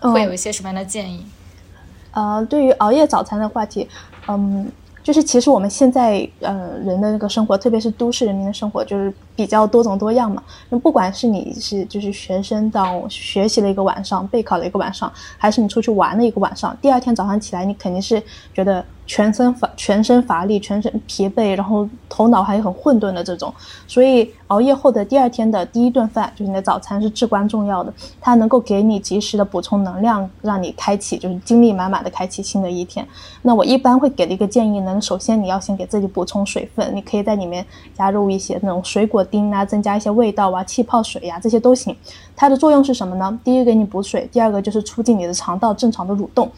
[0.00, 1.24] 会有一些什么样的建议？
[2.10, 3.88] 呃，对于熬夜早餐的话题，
[4.26, 4.68] 嗯，
[5.04, 10.42] 就是其实我们现在呃人的那个生活，特别是都市人民的生活，就是比较多种多样嘛。
[10.68, 18.20] 那不管是你是就是学生到学习了一个晚上，备考了一个晚上，还是你出去玩了一个晚上，第二天早上起来，你肯定是
[18.52, 18.84] 觉得。
[19.08, 23.50] 全身乏全身乏力，全身疲惫，然后头脑还很混沌的这种，
[23.86, 33.08] 所以熬夜后的第二天的第一顿饭，就是你的早餐是至关重要的，它能够给你及时的补充能量，让你开启就是精力满满的开启新的一天。
[33.40, 41.96] 那我一般会给的一个建议呢，首先你要先给自己补充水分，你可以在里面加入一些那种水果丁啊，增加一些味道啊，气泡水呀，这些都行。
[42.34, 43.38] 它的作用是什么呢？
[43.44, 46.50] 第一给你补水，第二个就是促进你的肠道正常的蠕动。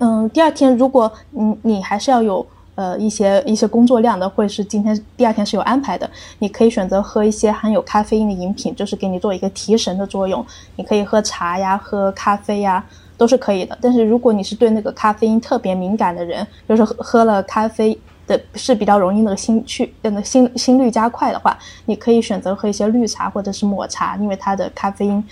[0.00, 10.44] 嗯，第二天如果你你还是要有呃一些一些工作量的，或者是今天第二天是有安排的，你可以选择喝一些含有咖啡因的饮品，就是给你做一个提神的作用。
[10.76, 12.84] 你可以喝茶呀，喝咖啡呀，
[13.18, 13.76] 都是可以的。
[13.80, 25.24] 但是如果你是对那个咖啡因特别敏感的人，就是喝了咖啡的是比较容易那个心去那个心心率加快的话，你可以选择喝一些绿茶或者是抹茶，因为它的咖啡因。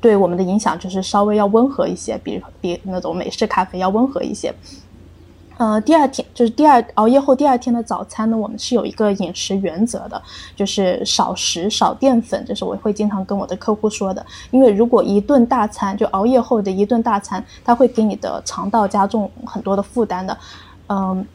[0.00, 4.54] 对我们的影响就是稍微要温和一些，比比那种美式咖啡要温和一些。
[5.56, 10.22] 呃，第二天就是第二熬夜后第二天的早餐呢，我们是有一个饮食原则的，
[10.54, 14.24] 就是少食少淀粉，这是我会经常跟我的客户说的。
[14.52, 20.38] 因为如果一顿大餐就熬夜后的一顿大餐，它会给你的肠道加重很多的负担的。
[20.86, 21.26] 嗯，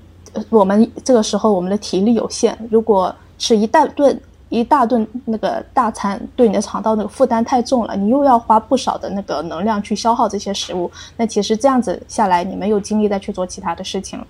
[0.49, 4.19] 我们这个时候我们的体力有限，如果吃一大顿。
[4.49, 14.27] 一大顿那个大餐对你的肠道那个负担太重了，你又要花不少的那个能量去消耗这些食物，那其实这样子下来，你没有精力再去做其他的事情了。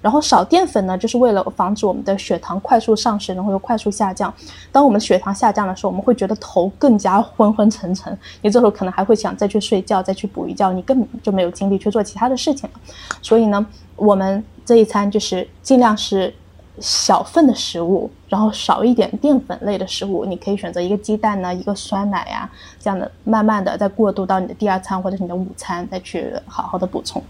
[0.00, 4.32] 然后少淀粉呢，就是为了防止我们的血糖快速上升，然后又快速下降。
[4.72, 12.80] 当我们血糖下降的时候，我们会觉得头更加昏昏沉沉，你这时候可能还会想再去睡觉，再去补一觉，你根本就没有精力去做其他的事情了。
[13.20, 16.34] 所以呢，我们这一餐就是尽量是。
[16.78, 22.46] 小份的食物，然后少一点淀粉类的食物，你可以选择一个鸡蛋呢，一个酸奶呀，
[22.78, 27.24] 这样的，慢慢的再过渡到你的第二餐或者你的午餐，再去好好的补充。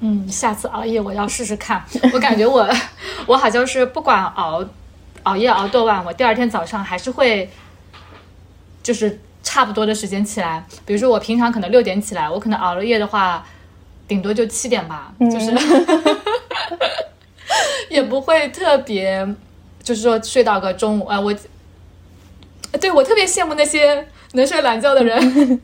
[0.00, 1.80] 嗯，下次熬夜我要试试看。
[2.12, 2.68] 我感觉我，
[3.28, 4.64] 我好像是不管熬
[5.22, 7.48] 熬夜熬多晚，我第二天早上还是会，
[8.82, 10.66] 就是差不多的时间起来。
[10.84, 13.46] 比如说我平常可能六点起来，我可能熬了夜的话，
[14.08, 15.52] 顶多就七点吧，就是。
[17.88, 19.26] 也不会特别，
[19.82, 21.34] 就是说睡到个中午啊，我，
[22.80, 25.60] 对我特别羡慕那些能睡懒觉的人。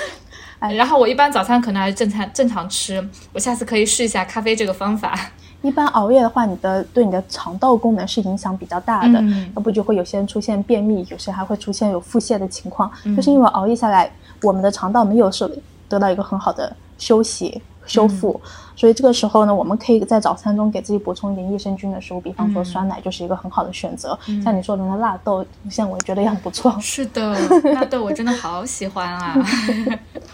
[0.58, 5.30] 哎，然后我一般早餐可能还是正常正常吃，我下次可以试一下咖啡这个方法。
[5.62, 9.22] 一般熬夜的话，你的对你的肠道功能是影响比较大的，
[9.54, 14.10] 要不就会有些人出现便秘，有些还会出现有腹泻的情况，就是因为熬夜下来，
[14.42, 15.48] 我们的肠道没有受
[15.88, 17.62] 得到一个很好的休息。
[17.86, 18.40] 修复，
[18.74, 24.18] 所以这个时候呢，我们可以在早餐中给自己补充一点益生菌的食物，比方说酸奶就是一个很好的选择。
[24.42, 26.76] 像你说的那纳豆，像我觉得也很不错。
[26.82, 27.38] 是的，
[27.72, 29.46] 纳豆我真的好喜欢啊。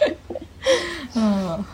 [1.15, 1.65] 嗯，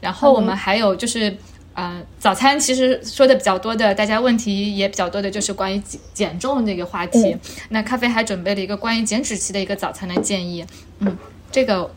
[0.00, 1.36] 然后我们还有就是，
[1.74, 7.36] 呃，早餐其实说的比较多的，大家问题也比较多的就是关于减减重这个话题。
[7.68, 10.66] 那咖啡还准备了一个关于减脂期的一个早餐的建议。
[10.98, 11.16] 嗯，
[11.52, 11.88] 这个。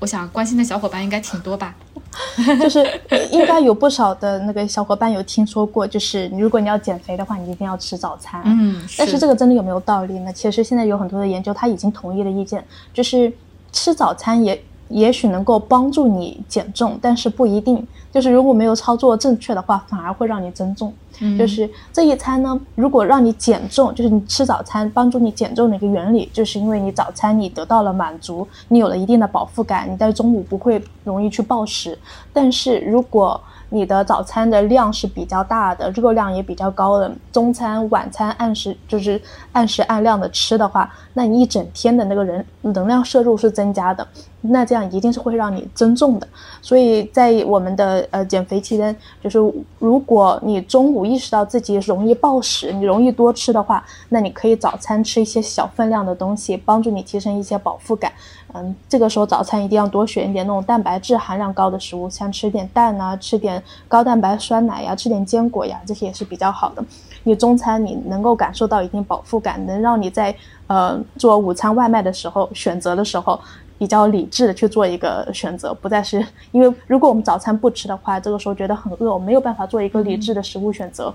[0.00, 1.74] 我想关心的小伙伴应该挺多吧，
[2.60, 2.86] 就是
[3.32, 8.40] 应该有不少的那个小伙伴有听说过，就是如果你要减肥的话，你一定要吃早餐。
[8.44, 10.32] 嗯，但是这个真的有没有道理呢？
[10.32, 13.32] 其实现在有很多的研究，他已经同意了意见，就是
[13.72, 17.86] 吃早餐也也许能够帮助你减重，但是不一定。
[18.10, 20.92] 就是如果没有操作正确的话，反而会让你增重。
[21.38, 31.98] 就是这一餐呢，如果让你减重，就是你吃早餐帮助你减重的一个原理，就是因为你早餐你得到了满足，你有了一定的饱腹感，你在中午不会容易去暴食。
[32.32, 39.20] 但是如果你的早餐的量是比较大的，热量也比较高的，中餐、晚餐按时就是
[39.52, 44.06] 按时按量的吃的话，那你一整天的那个人能量摄入是增加的，
[44.40, 46.26] 那这样一定是会让你增重的。
[46.62, 49.38] 所以在我们的呃减肥期间，就是
[49.78, 58.12] 如果你中午意识到自己容易暴食，你容易多吃的话，那你可以早餐吃一些小分量的东西，帮助你提升一些饱腹感。
[58.54, 66.82] 嗯，这个时候早餐一定要多选一点那种蛋白质含量高的食物，像吃点蛋啊，吃点高蛋白酸奶呀，吃点坚果呀，这些也是比较好的。
[67.24, 70.34] 你中餐你能够感受到一定饱腹感，能让你在
[70.66, 73.38] 呃做午餐外卖的时候选择的时候
[73.76, 81.14] 比较理智的去做一个选择，不再是因为如果我们早餐不吃的话，这个时候觉得很饿，我没有办法做一个理智的食物选择。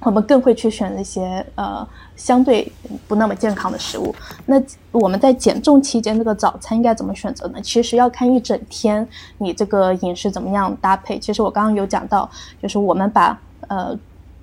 [0.00, 2.70] 我们更会去选那些呃相对
[3.08, 4.14] 不那么健康的食物。
[4.46, 7.60] 那我们在减重期间，这个早餐应该怎么选择呢？
[7.60, 9.06] 其实要看一整天
[9.38, 11.18] 你这个饮食怎么样搭配。
[11.18, 12.30] 其实我刚刚有讲到，
[12.62, 13.96] 就是我们把呃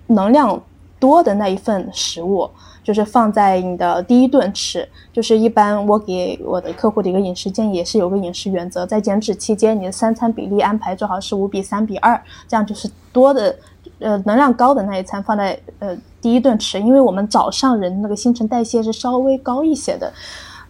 [0.07, 0.61] 能量
[0.99, 2.49] 多的那一份食物，
[2.83, 4.87] 就是放在你的第一顿吃。
[5.13, 13.55] 就是一般我给我的客户的一个饮食建议，也是有个饮食原则，在减脂期间，你的三餐比例安排最好是五比三比二，这样就是多的。
[13.99, 20.11] 呃，能量高的那一餐放在呃第一顿吃，因为我们早上人那个新陈代谢是稍微高一些的，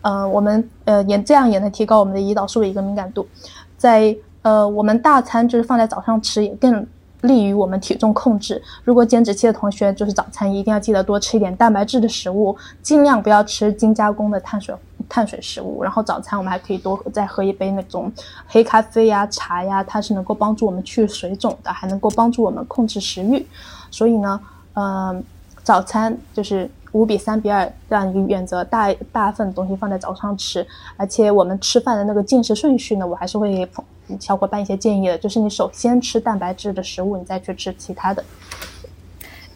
[0.01, 3.27] 呃，我们呃也这样也能提高我们的胰岛素的一个敏感度，
[3.77, 6.85] 在呃我们大餐就是放在早上吃也更。
[7.21, 8.61] 利于我们体重控制。
[8.83, 14.75] 如果减脂期的同学，就是早餐一定要记得多吃一点蛋白质的食物，尽量不要吃精加工的碳水
[15.09, 15.83] 碳水食物。
[15.83, 18.11] 然后早餐我们还可以多再喝一杯那种
[18.47, 23.45] 黑咖啡呀、茶呀，它是能够帮助我们去水肿的，还能够帮助我们控制食欲。
[23.91, 24.39] 所以呢，
[24.73, 25.23] 嗯，
[25.63, 30.65] 早餐就是五比三比二这样一个原则，大大份东西放在早上吃。
[30.97, 33.69] 而且我们吃饭的那个进食顺序呢，我还是会给。
[34.19, 38.23] 小伙伴一些建议的，就是你首先吃蛋白质的食物，你再去吃其他的。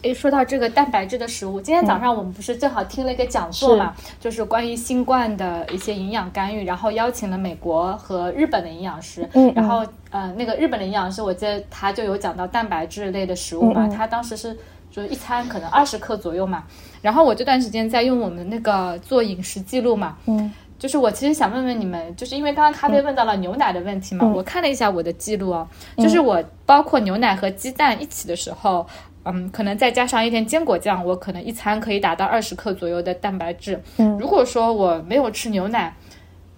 [0.02, 14.56] 诶，说到这个蛋白质的食物，今天早上我们不是正好听了一个讲座嘛，就是关于新冠的一些营养干预，然后邀请了美国和日本的营养师，嗯，然后呃，那个日本的营养师，我记得他就有讲到蛋白质类的食物嘛，他当时是
[14.90, 16.64] 就一餐可能二十克左右嘛，
[17.02, 20.50] 然后我这段时间在用我们那个做饮食记录嘛，嗯。
[20.80, 28.86] 就是我其实想问问你们，就是因为刚刚咖啡问到了牛奶的问题嘛，我看了一下我的记录哦，就是我包括牛奶和鸡蛋一起的时候，
[29.24, 33.80] 嗯，可能再加上一点坚果酱，我可能一餐可以达到二十克左右的蛋白质。
[33.98, 35.94] 嗯，如果说我没有吃牛奶，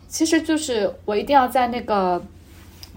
[0.08, 2.22] 其实就是我一定要在那个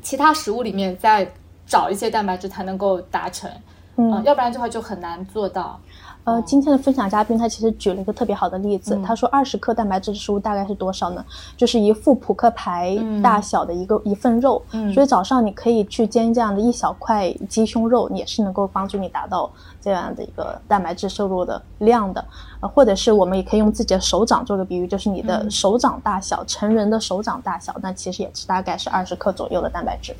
[0.01, 1.28] 其他食物里面再
[1.65, 3.49] 找一些蛋白质才能够达成，
[3.95, 5.80] 嗯，要不然的话就很难做到。
[6.26, 11.24] 呃，今天的分享嘉宾他其实举了一个特别好的例子，他说二十克蛋白质的食物大概是多少呢？
[11.56, 14.60] 就是一副扑克牌大小的一个一份肉，
[14.92, 19.48] 所以早上你可以去煎这样的一小块鸡胸肉，也是能够帮助你达到
[19.80, 22.26] 这样的一个蛋白质摄入的量的。
[22.60, 30.16] 呃，或者是我们也可以用自己的手掌做个比喻，就是你的手掌大小，成人的手掌大小，那其实也是大概是二十克左右的蛋白质。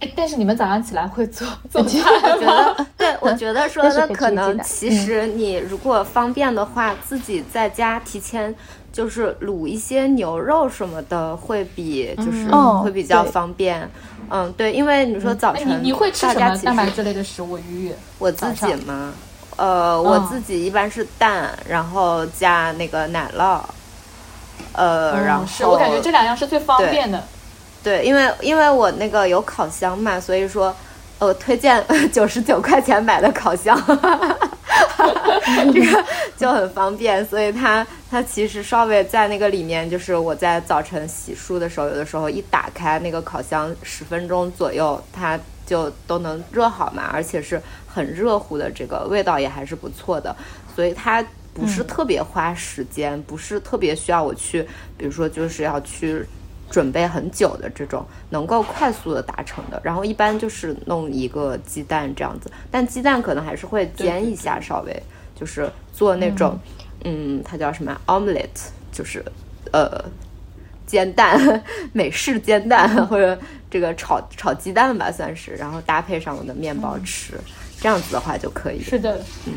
[0.00, 1.92] 哎，但是你们早上起来会做 做饭？
[2.22, 8.54] 我觉得，对，我觉得说 那可能，其实你如果方便的话，自己在家提前
[8.92, 12.48] 就是卤一些牛肉什么的，会比就是
[12.82, 13.90] 会比较方便。
[14.30, 17.58] 嗯，对，因为你说早晨你会吃什么蛋白质类的食物？
[17.58, 17.92] 鱼？
[18.18, 19.12] 我自己吗？
[19.56, 23.60] 呃，我自己一般是蛋，然后加那个奶酪。
[24.72, 27.20] 呃，然后是我感觉这两样是最方便的。
[27.88, 30.76] 对，因为因为我那个有烤箱嘛，所以说，
[31.18, 33.74] 呃，推荐 九十九块钱买的烤箱，
[35.72, 36.04] 这个
[36.36, 37.24] 就很方便。
[37.24, 50.36] 所以它它其实稍微在那个里面，就是我在早晨洗漱的时候，有的时候一打开那个烤箱，十分钟左右它就都能热好嘛，而且是很热乎的，这个味道也还是不错的。
[50.76, 51.24] 所以它
[51.54, 56.26] 不是特别花时间，不是特别需要我去，比如说就是要去。
[56.70, 65.02] 准备很久的这种能够快速的达成的，然后一般就是弄一个鸡蛋这样子，但鸡蛋可能还是会煎一下，稍微
[65.34, 66.58] 就是做那种，
[67.04, 69.24] 嗯，它叫什么 omelette，就是
[69.72, 70.04] 呃
[70.86, 73.38] 煎蛋， 美式煎蛋 或者
[73.70, 77.34] 这个炒炒鸡蛋吧算是，然后搭配上我的面包吃，
[77.80, 78.82] 这样子的话就可以。
[78.82, 79.54] 是的，嗯。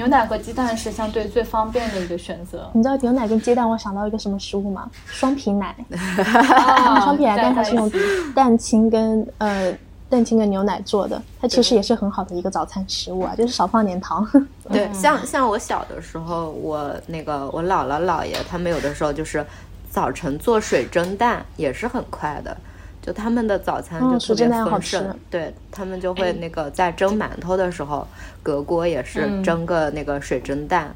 [0.00, 2.70] 牛奶和鸡蛋是相对最方便的一个选择。
[2.72, 4.88] 你知道牛奶跟鸡蛋，我想到一个什么食物吗？
[5.04, 5.76] 双皮奶。
[7.04, 7.92] 双皮奶，但它是用
[8.34, 9.70] 蛋清跟呃
[10.08, 14.26] 蛋清跟牛奶做的，它其实也是很好的一个早餐食物啊，就是少放点糖。
[14.72, 19.44] 对，像像我小的时候，我那个我姥姥姥爷他们有的时候就是
[19.90, 22.56] 早晨做水蒸蛋，也是很快的。
[23.02, 28.06] 就他们的早餐就特别丰盛，对他们就会那个在蒸馒头的时候，
[28.42, 30.94] 隔锅也是蒸个那个水蒸蛋，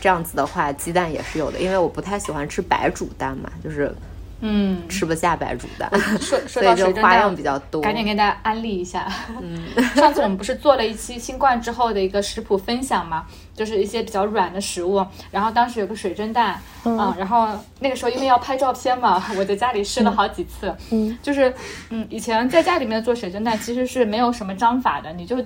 [0.00, 3.94] 这样子的话鸡蛋也是有的，因为我不太喜欢吃白煮蛋嘛，就是
[4.40, 5.90] 嗯，吃不下白煮蛋，
[6.20, 7.80] 所以就花样比较多。
[7.80, 9.06] 赶紧给大家安利一下。
[9.40, 9.62] 嗯，
[9.96, 13.24] 上次我们不是做了一期新冠之后的一个食谱分享嘛，
[13.56, 15.04] 就是一些比较软的食物。
[15.32, 17.48] 然后当时有个水蒸蛋，嗯，然后
[17.80, 20.72] 那个时候因为要拍照片嘛， 我在家里试了好几次。
[20.92, 21.52] 嗯，就是
[21.90, 25.42] 嗯，以前在家里面做水蒸蛋其实是没有什么章法的，你就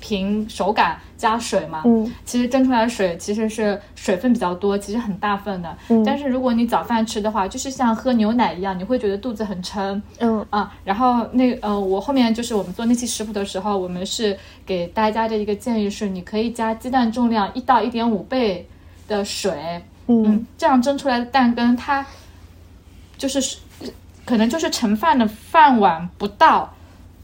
[0.00, 1.82] 凭手感加水嘛。
[1.84, 5.76] 嗯，其实蒸出来的水其实是水分比较多，其实很大份的。
[5.88, 10.02] 嗯但是如果你早饭吃的话，就是像喝牛奶一样，你会觉得肚子很撑。
[10.18, 18.66] 嗯啊，然后那呃，我后面就是我们做那期食谱的时候，我们是给大家的一个建议是，你可以加鸡蛋重量一到一点五倍
[19.06, 22.04] 的水，嗯嗯，这样蒸出来的蛋羹它
[23.18, 23.58] 就是
[24.24, 26.72] 可能就是盛饭的饭碗不到。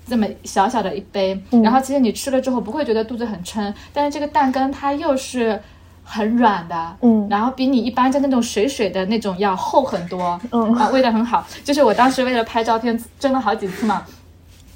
[0.09, 1.63] 这么小小的一杯，嗯。
[1.63, 5.61] 然后其实你吃了之后不会觉得肚子很撑，但是这个蛋羹它又是
[6.05, 7.27] 很软的，嗯。
[7.29, 10.73] 然后比你一般的那种水水的那种要厚很多，嗯。
[10.75, 11.47] 啊，味道很好。
[11.65, 14.05] 就是我当时为了拍照片蒸了好几次嘛，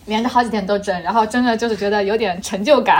[0.07, 2.99] 连着好几天都蒸，然后蒸的就是觉得有点成就感，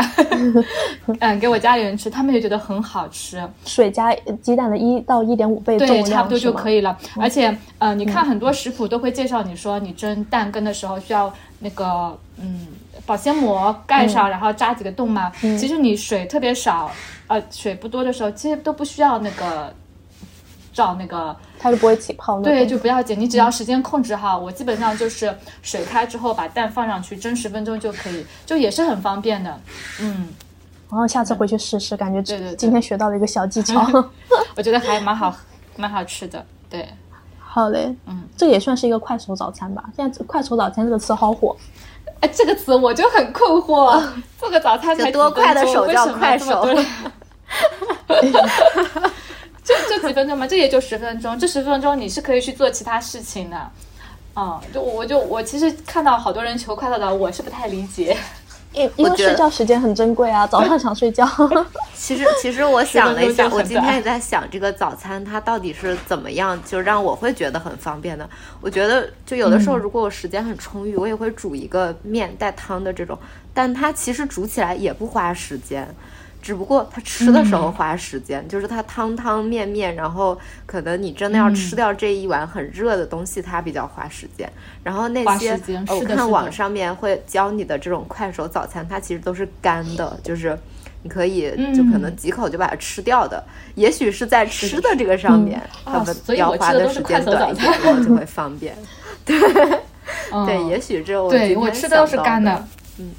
[1.19, 6.77] 嗯，给我家里人吃，他们也觉得很好吃，水加鸡蛋的一到一点五倍重对，量，差不多就可以。
[6.77, 6.97] 以了。
[7.17, 12.67] 而且呃，你看很多食谱都会介绍你说你蒸蛋羹的时候需要那个嗯
[13.07, 15.31] 保鲜膜盖上，然后扎几个洞嘛。
[15.41, 16.91] 其实你水特别少，
[17.29, 19.73] 呃，水不多的时候，其实都不需要那个
[20.73, 21.37] 照那个。
[21.63, 22.41] 它就不会起泡。
[22.41, 29.61] 对，就不要紧，你只要时间控制好，我基本上就是水开之后把蛋放上去蒸十分钟就可以，就也是很方便的。
[30.01, 30.29] 嗯，
[30.91, 33.87] 然后下次回去试试，感觉对对对今天学到了一个小技巧。
[34.57, 35.37] 我觉得还蛮好，
[35.77, 36.43] 蛮好吃的。
[36.71, 36.89] 对，
[37.53, 39.83] 好嘞，嗯，这也算是一个快手早餐吧。
[39.97, 41.57] 现在快手早餐这个词好火，
[42.21, 44.01] 哎，这个词我就很困惑，
[44.39, 46.65] 做个早餐才多快的手叫快手
[49.65, 53.57] 就就几分钟嘛，这也就十分钟，这十分钟你是可以去做其他事情的。
[54.37, 58.17] 嗯，就我就我其实看到好多人求快乐的，我是不太理解。
[58.73, 61.29] 因因为睡觉时间很珍贵啊， 早上想睡觉。
[61.95, 68.29] 其实，其实我想了一下，我今天也在想这个早餐它到底是怎么样，就让我会觉得很方便的。
[68.61, 73.19] 我觉得，就有的时候如果我时间很充裕，我也会煮一个面带汤的这种，
[73.53, 75.87] 但它其实煮起来也不花时间。
[76.43, 84.51] 只不过它吃的时候花时间，就是它汤汤面面，然后可能你真的要吃掉这一碗很热的东西，它比较花时间。
[84.83, 90.59] 然后那些我看网上面会教你的这种快手早餐，它其实都是干的，就是
[91.03, 93.43] 你可以就可能几口就把它吃掉的。
[93.75, 98.77] 也许是在吃的这个上面，他们啊要花的时间短一点，然后就会方便。
[100.33, 102.67] 嗯、对，也许这我对我吃的都是干的。
[102.99, 103.13] 嗯，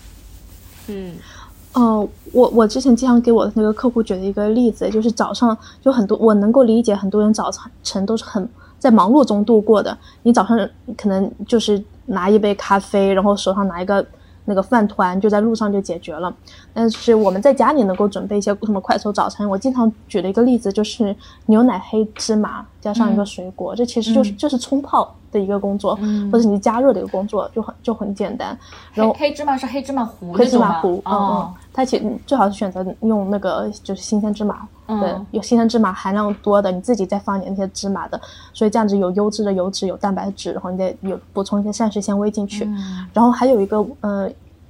[0.88, 1.15] 嗯，
[1.74, 7.49] 哦我我之前经常给我的那个客户举的一个例子，就是早上就很多，我能够理解很多人早
[7.84, 8.47] 晨都是很
[8.80, 9.97] 在忙碌中度过的。
[10.24, 10.57] 你早上
[10.97, 14.05] 可能就是拿一杯咖啡，然后手上拿一个
[14.45, 16.33] 那个饭团，就在路上就解决了。
[16.73, 21.15] 但是我们在家里能够准备一些什么快手早餐，我经常举的一个例子就是
[21.45, 28.57] 牛奶黑芝麻加上一个水果，这其实就是、嗯这是冲泡的一个工作，嗯或者你加热的一个工作，就很就很简单。
[28.93, 30.45] 然后黑黑芝麻是黑芝麻糊黑？
[30.47, 38.19] 芝麻糊，嗯哦嗯，，它其实最好是选择用那个就是新鲜芝麻，嗯对，有新鲜芝麻含量多的，你自己再放点那些芝麻的，
[38.51, 42.65] 所以这样子有优质的油脂，有蛋白质，然后你再有补充一些膳食纤维进去。
[42.65, 44.29] 嗯然后还有一个，呃，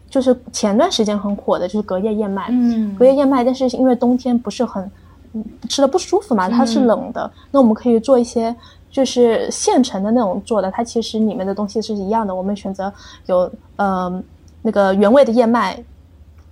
[0.10, 2.48] 就是前段时间很火的，就是隔夜燕麦。
[2.52, 4.84] 嗯隔夜燕麦，但是因为冬天不是很
[5.34, 8.56] 嗯吃的不舒服嘛，它是嗯冷的，那我们可以做一些
[8.92, 12.36] 就是现成的那种做的，它其实里面的东西是一样的。
[12.36, 12.92] 我们选择
[13.28, 14.22] 有呃
[14.62, 15.82] 那个原味的燕麦，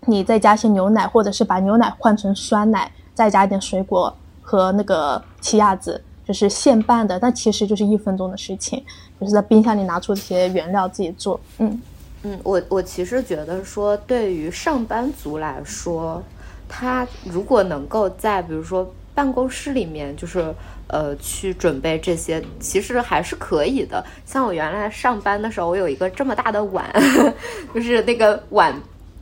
[0.05, 2.89] 你再加些牛奶，或者是把牛奶换成酸奶，
[3.20, 8.82] 再加一点水果和那个奇亚籽，就是现拌的，但其实就是一分钟的事情，
[9.20, 11.82] 就是在冰箱里拿出这些原料自己做，嗯。
[12.24, 16.24] 嗯，我我其实觉得说，对于上班族来说，
[16.70, 20.55] 他如果能够在比如说办公室里面，就是
[20.88, 24.01] 呃去准备这些，其实还是可以的。
[24.26, 26.89] 像我原来上班的时候，我有一个这么大的碗，
[27.76, 28.74] 就是那个碗。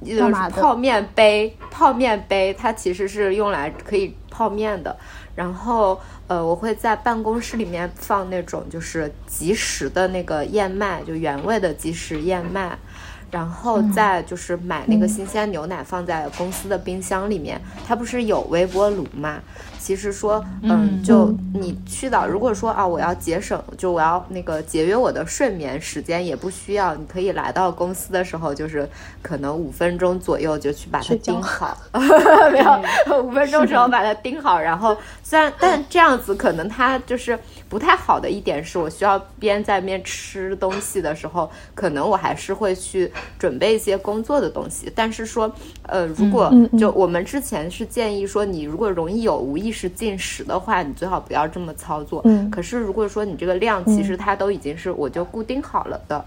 [0.03, 4.95] 就是干嘛泡面杯，泡面杯它其实是用来可以泡面的。
[5.35, 12.77] 然后呃，我会在办公室里面放那种就是即食的那个燕麦，就原味的即食燕麦。
[13.29, 19.41] 然后再就是买那个新鲜牛奶放在公司的冰箱里面，它不是有微波炉嘛？
[19.87, 28.85] 其实说，嗯，就你去到，如果说啊，我要节省，就我要那个节约我的睡眠时间，也不需要，你可以来到公司的时候，就是
[29.21, 31.77] 可能五分钟左右就去把它盯好
[32.51, 43.09] 没有五分钟时候把它盯好，然后虽然但这样子可能它就是不太好的一点是，我需要边在边吃东西的时候，可能我还是会去
[43.39, 45.49] 准备一些工作的东西，但是说，
[45.83, 52.21] 呃，如果就我们之前是建议说，你如果容易有无意识进食的话，你最好不要这么操作。
[52.23, 56.23] 嗯，可是如果说你这个量其实它都已经是我就固定好了的，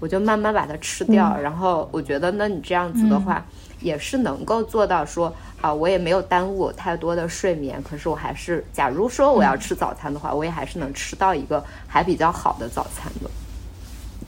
[0.00, 1.34] 我就慢慢把它吃掉。
[1.40, 3.46] 然后我觉得，那你这样子的话，
[3.80, 7.80] 也是能够做到说啊，我也没有耽误太多的睡眠。
[7.88, 13.30] 可是我还是，假如说我要吃早餐的话，我也还是能吃到一个还比较好的早餐的。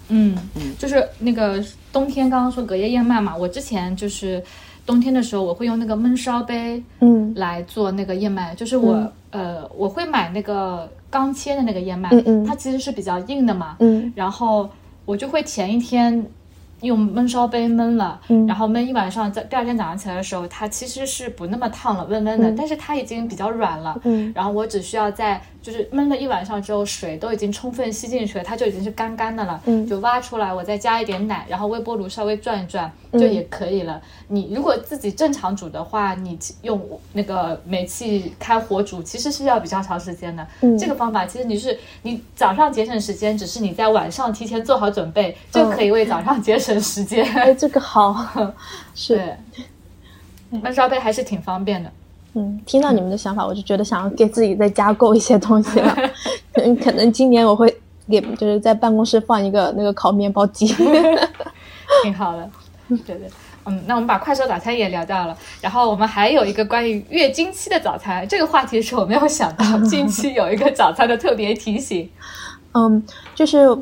[0.09, 4.43] 嗯嗯，就是那个冬天刚刚说隔夜燕麦嘛，我之前就是
[4.87, 14.69] 冬天的时候，我会用那个焖烧杯，嗯，来做那个燕麦，就是我呃我会买那个刚切的那个燕麦，嗯嗯，它其实是比较硬的嘛，嗯，然后
[15.05, 16.25] 我就会前一天
[16.85, 25.41] 用焖烧杯焖了，嗯，然后焖一晚上，在第二天早上起来的时候，它其实是不那么烫了，温温的，但是它已经比较软了，嗯，然后我只需要在。
[25.65, 29.59] 就是焖了一晚上之后，水都已经充分吸进去了，它就已经是干干的了。
[29.65, 33.99] 嗯，就挖出来，我再加一点奶，然后微波炉稍微转一转，就也可以了。
[34.29, 36.79] 你如果自己正常煮的话，你用
[37.15, 40.47] 那个煤气开火煮，其实是要比较长时间的。
[40.61, 47.25] 嗯，这个方法其实你是你早上节省时间，只是你在晚上提前做好准备，就可以为早上节省时间。
[47.35, 48.17] 哎，这个好，
[48.95, 49.37] 是
[50.53, 51.91] 焖烧杯还是挺方便的。
[52.35, 55.97] 嗯，听到你们的想法，我就觉得想要给自己再加购一些东西了。
[56.55, 57.73] 嗯，可能今年我会
[58.09, 60.67] 给，就是在办公室放一个那个烤面包机，
[62.03, 62.51] 挺好的。
[62.89, 63.31] 对对，
[63.67, 72.11] 嗯，那我们把快手早餐也聊到了，然后我们还有一个关于月经期的早餐，这个话题是我没有想到，近期有一个早餐的特别提醒。
[72.73, 73.03] 嗯，
[73.35, 73.77] 就是。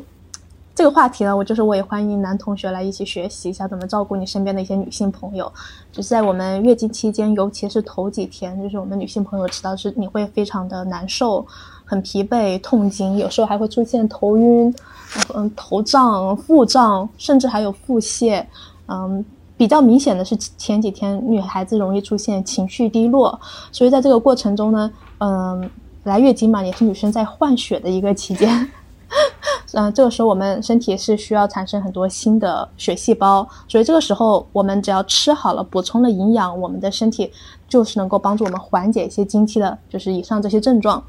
[0.75, 5.51] 这个话题呢，我就是我也欢迎男同学来一起学习一下怎么照顾你身边的一些女性朋友。
[5.91, 11.45] 就是在我们月经期间，尤其是头几天，就是我们女性朋友知道是你会非常的难受、
[11.85, 14.73] 很疲惫、痛经，有时候还会出现头晕、
[15.35, 18.43] 嗯头胀、腹胀，甚至还有腹泻。
[18.87, 19.23] 嗯，
[19.55, 23.39] 比较明显的是前几天女孩子容易出现情绪低落，
[23.71, 25.69] 所以在这个过程中呢，嗯，
[26.05, 28.67] 来月经嘛，也是女生在换血的一个期间。
[29.73, 37.31] 嗯，这个时候我们身体是需要产生很多新的血细胞，所以这个时候我们只要吃好了，补充了营养，我们的身体
[37.67, 41.03] 就是能够帮助我们缓解一些经期的，就是以上这些症状。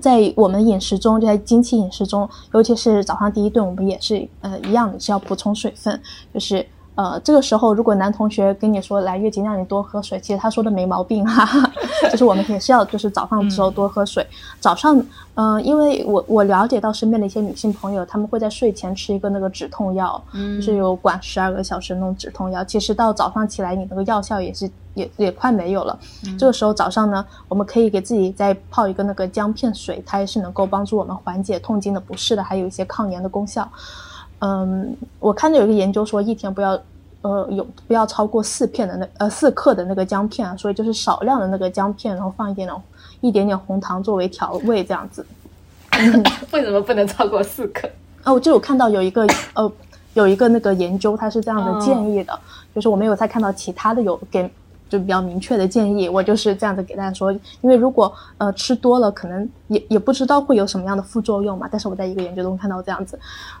[0.00, 6.00] 在我们饮食中，就在经期饮食中，尤其是早上第一顿，我们也是呃一样的，是要补充水分，
[6.32, 6.66] 就是。
[6.96, 11.68] 呃，这个时候如果男同学跟你说来月经让你多喝水，其实他说的没毛病哈，
[12.08, 14.24] 就是我们也是要就是早上的时候多喝水。
[14.60, 22.62] 早上，嗯，因为我我了解到身边的一些女性朋友，她们会在睡前吃一个那个止痛药，就是有管十二个小时那种止痛药。
[22.62, 25.98] 其实到早上起来，你那个药效也是也也快没有了。
[26.38, 33.68] 这个时候早上呢，我们可以给自己再泡一个那个姜片水，它也是能够帮助我们缓解痛经的不适的，还有一些抗炎的功效。
[34.46, 36.78] 嗯，我看到有一个研究说，一天不要，
[37.22, 42.82] 呃，有不要超过四片的那呃四克的那个姜片啊，所以就是少量的那个姜片，然后放一点点
[43.22, 45.24] 一点点红糖作为调味这样子。
[46.52, 47.88] 为什么不能超过四克？
[48.24, 49.72] 哦，就有看到有一个呃
[50.12, 52.38] 有一个那个研究，它是这样的建议的，
[52.74, 54.50] 就是我没有再看到其他的有给。
[54.86, 61.66] 就比较明确的建议，我就是这样子给大家说，因为如果呃吃多了，可能也也不知道会有什么样的副作用嘛。
[61.68, 63.18] 但是我在一个研究中看到这样子，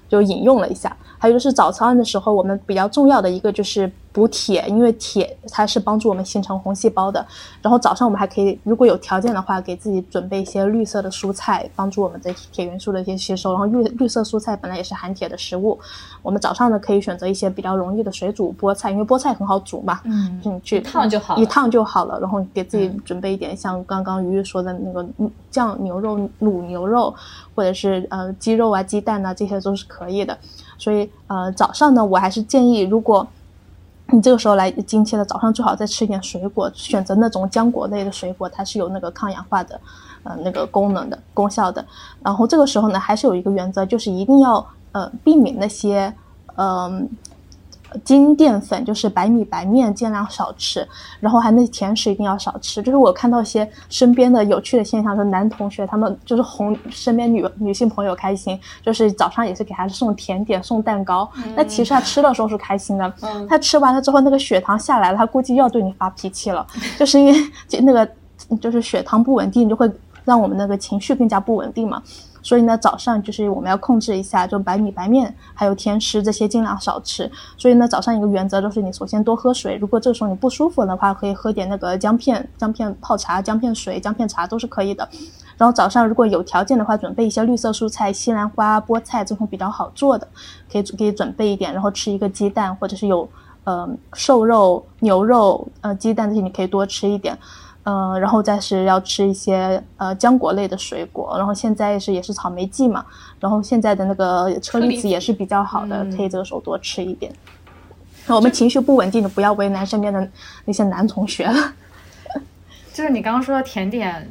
[0.08, 0.96] 就引用了一下。
[1.18, 3.90] 还有就是早餐的时候，我们比较重要的一个就是。
[4.14, 7.26] 补铁，因为铁它是帮助我们形成红细胞的。
[7.60, 13.50] 然后早上我们还可以，如果有条件的话，给自己准备一些绿色的蔬菜，帮助我们的铁元素的一些吸收。
[13.50, 15.76] 然后绿绿色蔬菜本来也是含铁的食物，
[16.22, 22.20] 我们早上呢可以选择一些比较容易的水煮菠菜，因为菠菜很好煮嘛，嗯，你去烫就好，一烫就好了。
[22.20, 25.04] 然后给自己准备一点像刚刚鱼鱼说的那个
[25.50, 27.12] 酱牛肉、卤牛肉，
[27.54, 30.36] 或者是呃鸡肉啊、鸡蛋啊，这些都是可以的。
[30.78, 33.26] 所以呃早上呢，我还是建议如果。
[34.08, 39.80] 你这个时候来经期了，早上最好再吃一点水果，选择那种浆果类的水果，它是有那个抗氧化的，
[40.24, 41.82] 呃，那个功能的功效的。
[42.22, 46.12] 然后这个时候呢，还是有一个原则，就是一定要呃避免那些
[46.56, 47.08] 嗯。
[48.02, 50.86] 精淀粉就是白米白面，尽量少吃。
[51.20, 52.82] 然后还那甜食一定要少吃。
[52.82, 61.30] 就是我看到一些身边的有趣的现象，说男同学他们就是哄身边女女性朋友开心，就是早上也是给孩子送甜点、送蛋糕。
[61.54, 63.12] 那其实他吃的时候是开心的，
[63.48, 66.66] 他吃完了之后那个血糖下来了，他估计要对你发脾气了，
[66.98, 68.08] 就是因为那个
[68.60, 69.90] 就是血糖不稳定，就会
[70.24, 72.02] 让我们那个情绪更加不稳定嘛。
[72.44, 77.28] 所以呢，早上就是我们要控制一下，就白米、白面还有甜食这些尽量少吃。
[77.56, 85.08] 所以呢，早上一个原则就是你首先多喝水，如果这时候你不舒服的话，可以喝点那个姜片、姜片泡茶、姜片水、姜片茶都是可以的。
[85.56, 90.28] 然后早上如果有条件的话，准备一些绿色蔬菜，西兰花、菠菜这种比较好做的，
[90.70, 93.26] 可以可以准备一点，然后吃一个鸡蛋，或者是有
[93.64, 97.38] 呃瘦肉、牛肉、呃鸡蛋这些你可以多吃一点。
[97.86, 103.04] 嗯，然后再是要吃一些呃浆果类的水果，然后现在是也是草莓季嘛，
[103.38, 107.30] 然后现在的那个车厘子也是比较好的，可以这个时候多吃一点。
[108.26, 110.26] 那我们情绪不稳定的，不要为难身边的
[110.64, 111.74] 那些男同学了。
[112.94, 114.30] 就是你刚刚说的甜点，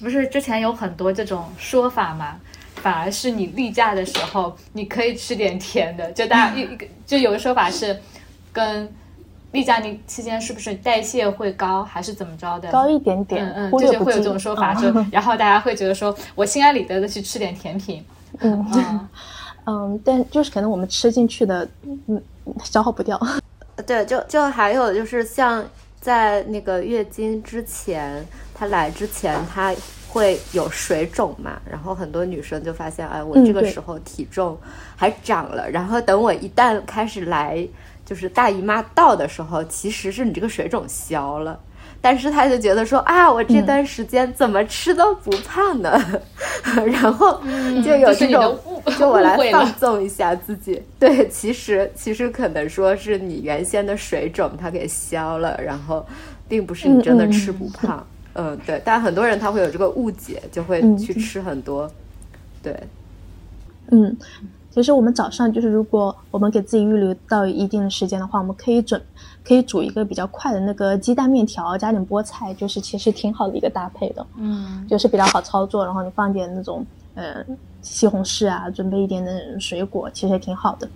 [0.00, 2.36] 不是之前有很多这种说法嘛？
[2.74, 6.12] 反而是你例假的时候，你可以吃点甜的。
[6.12, 6.68] 就大家 一
[7.06, 7.98] 就有个说法是
[8.52, 8.92] 跟。
[9.54, 12.70] 例假你期间是不是代谢会高，还是怎么着的？
[12.72, 18.04] 高一点点，嗯嗯，就是会有这种说法，就然后大家会觉得说我心安理得的去吃点甜品，
[18.42, 19.08] 嗯
[19.64, 21.66] 嗯，但就是可能我们吃进去的，
[22.08, 22.20] 嗯，
[22.64, 23.18] 消耗不掉。
[23.86, 25.64] 对，就就还有就是像
[26.00, 29.72] 在那个月经之前，她来之前，她
[30.08, 34.58] 会有水肿嘛，然后很多女生就发现，哎，我这个时候体重
[34.96, 37.64] 还长了，然后等我一旦开始来。
[38.04, 41.58] 就是大姨妈到的时候，其实是你这个水肿消了，
[42.00, 45.98] 但是他就觉得说啊，我这段时间怎么吃都不胖呢？
[46.86, 47.40] 然后
[47.82, 48.58] 就有这种，
[48.98, 50.82] 就我来放纵一下自己。
[50.98, 56.04] 对，其实其实可能说是你原先的水肿它给消了，然后
[56.48, 58.06] 并不是你真的吃不胖。
[58.34, 58.82] 嗯，对。
[58.84, 61.90] 但很多人他会有这个误解，就会去吃很多。
[62.62, 62.76] 对，
[63.90, 64.16] 嗯。
[64.74, 69.00] 其实我们早上就是，如果我们给自己预留到一定的时间的话，我们可以准
[69.44, 74.26] 可以煮一个比较快的那个鸡蛋面条，加点菠菜，就是其实挺好的一个搭配的。
[74.36, 77.36] 嗯，就是比较好操作，然后你放点那种呃
[77.82, 80.88] 西红柿啊，准备一点点水果，其实也挺好的。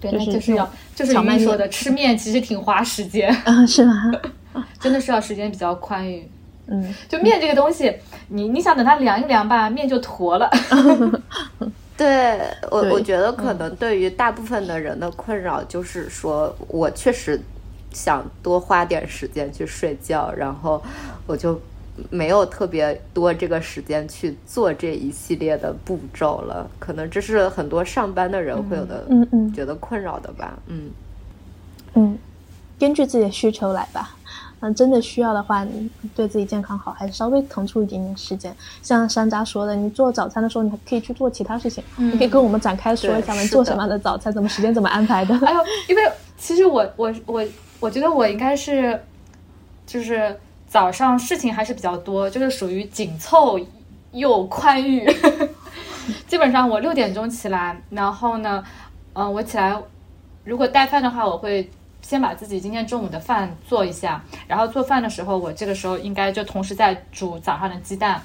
[0.00, 3.32] 对，就是要就是你说的吃面其实挺花时间。
[3.46, 4.10] 啊，是吗？
[4.80, 6.28] 真的是要时间比较宽裕。
[6.66, 7.94] 嗯，就面这个东西，
[8.26, 10.50] 你你想等它凉一凉吧，面就坨了。
[12.00, 12.40] 对
[12.70, 17.38] 我，我觉得可能对于大部分的人的困扰就是说，我确实
[17.92, 20.82] 想多花点时间去睡觉，然后
[21.26, 21.60] 我就
[22.08, 26.66] 没有特别多这个时间去做这一系列的步骤了。
[26.78, 30.90] 可能这是很多上班的人会有的，嗯嗯，觉得困扰的吧，嗯
[31.92, 32.18] 嗯，
[32.78, 34.16] 根据自己的需求来吧。
[34.62, 38.54] 嗯，真的需要的话，你对自己健康好，还是稍微腾出一点点时间。
[38.82, 41.82] 像山楂说的，你做早餐的时候，你还可以去做其他事情。
[41.96, 43.42] 你可以跟我们展开说一下吗？
[43.46, 44.30] 做什么样的早餐？
[44.30, 45.34] 怎么时间怎么安排的？
[45.46, 46.02] 哎呦，因为
[46.36, 47.42] 其实我我我
[47.80, 49.02] 我觉得我应该是，
[49.86, 53.58] 就是早上事情还是比较多，就是属于紧凑
[54.12, 55.10] 又宽裕。
[56.28, 58.62] 基本上我六点钟起来，然后呢，
[59.14, 59.74] 嗯，我起来
[60.44, 61.70] 如果带饭的话，我会。
[62.02, 68.20] 先把自己今天中午的饭做一下，然后做饭的时候，我这个时候应该就同时在煮早上的鸡蛋。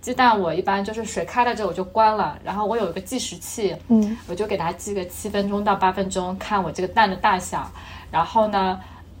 [0.00, 7.68] 鸡蛋我一般就是水开了之后我就关了，然后我有一个计时器，嗯，我就给它计个七分钟到八分钟，看我这个蛋的大小。
[8.12, 8.78] 然后呢，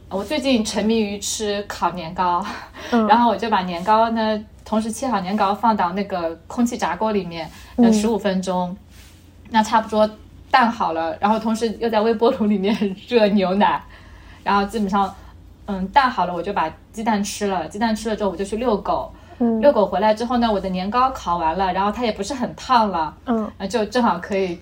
[0.08, 2.44] 我最近沉迷于吃烤年糕，
[3.08, 8.76] 然后我就把年糕呢，同时切好年糕放到那个空气炸锅里面，等，十五分钟，
[9.50, 10.08] 那差不多
[10.52, 12.72] 蛋好了，然后同时又在微波炉里面
[13.08, 13.82] 热牛奶。
[14.46, 15.12] 然后基本上，
[15.66, 17.66] 嗯，蛋好了，我就把鸡蛋吃了。
[17.66, 19.12] 鸡蛋吃了之后，我就去遛狗。
[19.38, 23.12] 嗯，遛狗回来之后呢，我的年糕烤完了，然后它也不是很烫了。
[23.26, 24.58] 嗯，就正好可以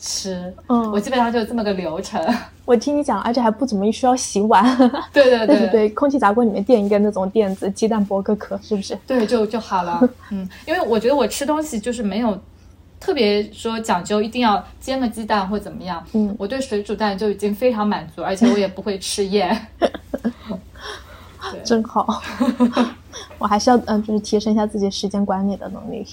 [0.00, 0.52] 吃。
[0.66, 2.20] 嗯，我基本上就这么个流程。
[2.66, 4.64] 我听你讲，而且还不怎么需要洗碗。
[5.14, 8.98] 对对对对，空气炸锅里面垫一个那种垫子，鸡蛋剥个壳，是不是？
[9.06, 10.00] 对，就就好了。
[10.30, 12.36] 嗯，因为我觉得我吃东西就是没有。
[13.00, 19.68] 特别说讲究一定要煎个鸡蛋或怎么样，嗯，我对水煮蛋就已经非常满足，而且我也不会吃厌，
[21.64, 22.22] 真好。
[23.38, 26.04] 我还是要嗯，就是提升一下自己时间管理的能力。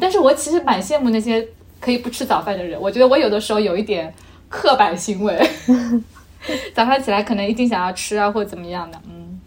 [0.00, 1.46] 但是我其实蛮羡慕那些
[1.80, 4.12] 可以不吃早饭的人，我觉得我有的时候有一点
[4.48, 5.50] 刻板行为，
[6.74, 9.40] 早上起来可能一定想要吃啊或怎么样的，嗯。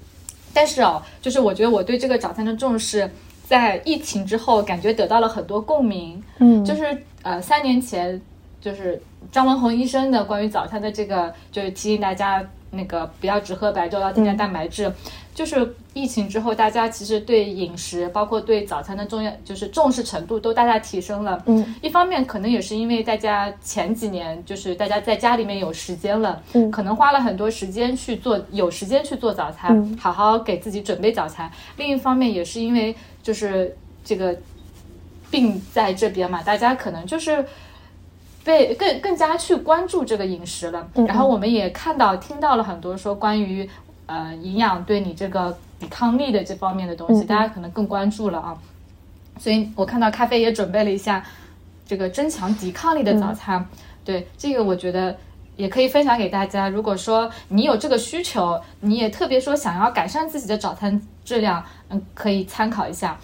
[0.52, 3.10] 但是哦，就是我觉得我对这个早餐的重视。
[3.48, 6.22] 在疫情之后，感觉得到了很多共鸣。
[6.40, 8.20] 嗯，就是呃，三年前，
[8.60, 9.00] 就是
[9.32, 14.92] 张文宏医生的关于早餐的这个，就是提醒大家，那个不要只喝白粥，要增加蛋白质。
[15.36, 21.44] 就是疫情之后，大家其实对饮食，包括对早餐的重要，就是重视程度都大大提升了。
[21.46, 31.52] 嗯，一方面可能也是因为大家前几年就是大家在家里面有时间了，嗯可能花了很多时间去做，有时间去做早餐，嗯好好给自己准备早餐。
[31.76, 33.76] 另一方面也是因为就是
[34.06, 34.34] 这个
[35.30, 37.46] 病在这边嘛，大家可能就是。
[38.46, 43.68] 被更更加去关注这个饮食了，嗯然后我们也看到听到了很多说关于
[44.06, 48.58] 呃营养对你这个抵抗力的这方面的东西，大家可能更关注了啊。
[49.38, 51.24] 所以我看到咖啡也准备了一下
[51.86, 53.66] 这个增强抵抗力的早餐，
[54.04, 55.16] 对这个我觉得
[55.58, 56.70] 也可以分享给大家。
[56.70, 63.18] 如果说你有这个需求，你也特别说想要改善自己的早餐质量，嗯，可以参考一下。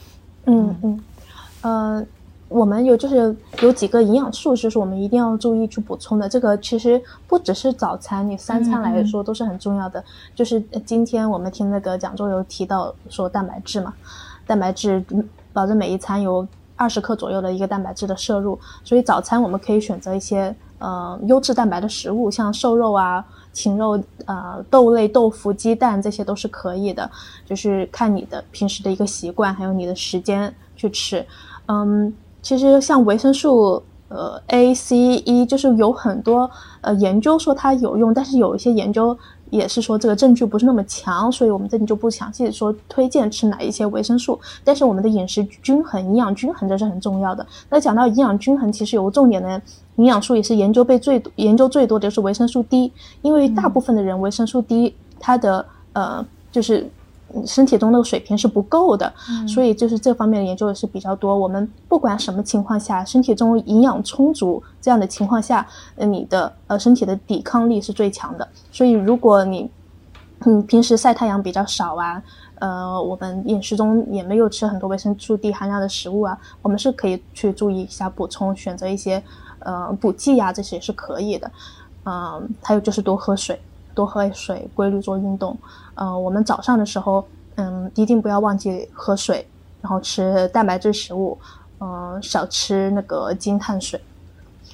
[0.45, 1.03] 嗯嗯，
[1.61, 2.05] 呃，
[2.51, 6.27] 我们有就是有几个营养素，就是我们一定要注意去补充的。
[6.27, 10.03] 这个其实不只是早餐，你三餐来说都是很重要的。
[10.35, 13.93] 就是呃今天我们听那个讲座有提到说蛋白质嘛，
[14.45, 16.45] 蛋白质嗯保证每一餐有
[16.75, 23.25] 二十克左右的一个蛋白质的摄入，所以早餐我们可以选择一些呃优质蛋白的食物，像瘦肉啊。
[23.53, 27.11] 禽肉、呃豆类、豆腐、鸡蛋这些都是可以的，
[27.45, 31.25] 就是看你的平时的一个习惯，还有你的时间去吃。
[31.65, 36.49] 嗯，其实像维生素呃 A、C、E，就是有很多
[36.81, 39.17] 呃研究说它有用，但是有一些研究
[39.49, 44.39] 也是说这个证据不是那么强，所以我们这里就不详细说推荐吃哪一些维生素。
[44.63, 47.45] 但是我们的饮食均衡、营养均衡这是很重要的。
[47.69, 49.61] 那讲到营养均衡，其实有个重点呢
[49.95, 56.89] 营养素也是研究被最研究最多的就是维生素 D，因为大部分的人维生素 D 它的呃就是。
[57.45, 59.11] 身体中那个水平是不够的，
[59.47, 61.37] 所以就是这方面的研究也是比较多。
[61.37, 68.47] 我们不管什么情况下，身体中营养充足这样的情况下，呃，你的呃身体的抵抗力是最强的。
[68.71, 69.69] 所以如果你
[70.45, 72.21] 嗯平时晒太阳比较少啊，
[72.55, 79.21] 呃，我们饮食中也没有吃很多维生素 D 含量的食物啊，我们是可以去注意一下补充，选择一些
[79.59, 81.51] 呃补剂呀、这些是可以的。
[82.03, 83.61] 嗯、还有就是多喝水，
[83.93, 85.57] 多喝水，规律做运动。
[85.95, 87.25] 呃，我们早上的时候，
[87.55, 89.47] 嗯，一定不要忘记喝水，
[89.81, 91.37] 然后吃蛋白质食物，
[91.79, 93.99] 嗯、少吃那个精碳水。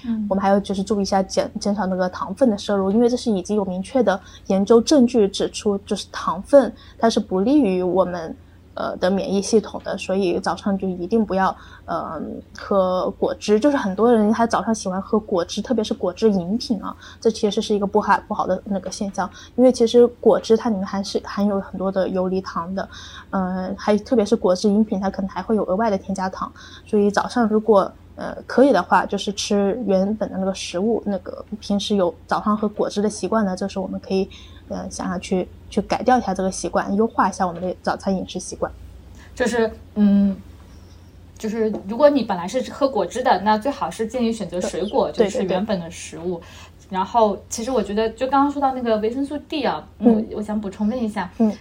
[0.05, 8.35] 嗯我们还有就是注意一下减减少那个糖分的摄入，因为这是已经有明确的研究证据指出，就是糖分它是不利于我们
[8.77, 11.55] 呃的免疫系统的，所以早上就一定不要
[11.85, 12.21] 呃
[12.57, 13.59] 喝果汁。
[13.59, 22.87] 就是很多人他早上喜欢喝果汁，特别是果汁饮品啊，这其实是一个不好不好的那个现象，因为其实果汁它里面还是含有很多的游离糖的，
[23.31, 26.51] 嗯、还特别是果汁饮品，它可能还会有额外的添加糖，
[26.85, 34.27] 所以早上如果呃，可以的话，就是吃原本的那个食物，那个平时有早上喝果汁的习惯呢，这时候我们可以，
[34.69, 38.71] 呃，想要去去改掉一下这个习惯，优化一下我们的早餐饮食习惯。
[39.35, 40.35] 就是嗯，
[41.37, 46.41] 就是如果你本来是喝果汁的，那最好是建议选择水果，就是原本的食物。
[46.89, 51.51] 然后，其实我觉得，就刚刚说到那个维生素 D 啊，嗯我我想补充问一下，嗯，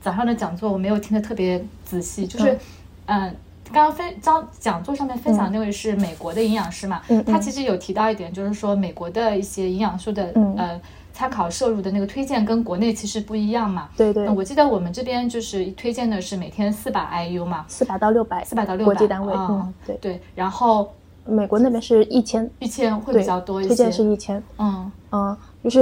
[0.00, 2.58] 早上的讲座我没有听得特别仔细，就是，
[3.06, 3.34] 嗯。
[3.72, 7.00] 刚刚分讲讲座上面分享的那位是美国的营养师嘛？
[7.24, 10.80] 他其实有提到一点，就是说美国的一些营养素的、嗯呃
[11.12, 13.88] 参考摄入的那个推荐跟国内其实不一样嘛。
[13.96, 14.24] 对对。
[14.24, 19.46] 那，我记得我们这边就是推荐的是每天四百 IU 嘛，四百到六百，四百到六百国际单位，啊。
[19.50, 20.90] 嗯，对，对，然后
[21.24, 24.90] 美国那边是一千，一千会，比较多一些，推荐是一千，嗯。
[25.12, 25.80] 嗯，就是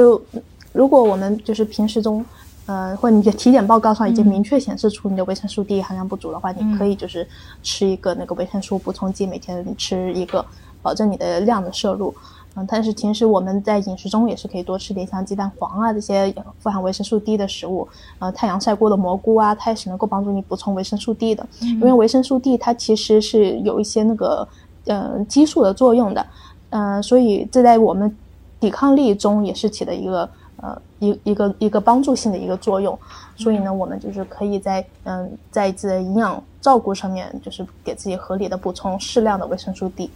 [0.73, 2.25] 如果我们就是平时中，
[2.67, 6.73] 呃，或者你的体检报告上已经嗯明确显示出你的维生素 D 含量不足的话，嗯。
[6.73, 7.27] 你可以就是
[7.63, 10.45] 吃一个那个维生素补充剂，每天吃一个，
[10.83, 12.15] 保证你的量的摄入。
[12.55, 17.87] 嗯，但是平时我们在饮食中也是可以多吃点像鸡蛋黄啊这些富含维生素 D 的食物，
[18.19, 21.47] 呃，太阳晒过的蘑菇啊，它也是能够帮助你补充维生素 D 的。
[21.61, 24.49] 因为维生素 D 它其实是有一些那个
[24.87, 26.27] 呃激素的作用的，
[26.71, 28.17] 呃，所以这在我们
[28.59, 32.99] 抵抗力中也是起的一个呃一一个一个帮助性的一个作用。
[33.37, 40.11] 所以呢，我们就是可以在嗯在自己的营养照顾上面，就是给自己合理的补充适量的维生素 D。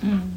[0.00, 0.34] 嗯，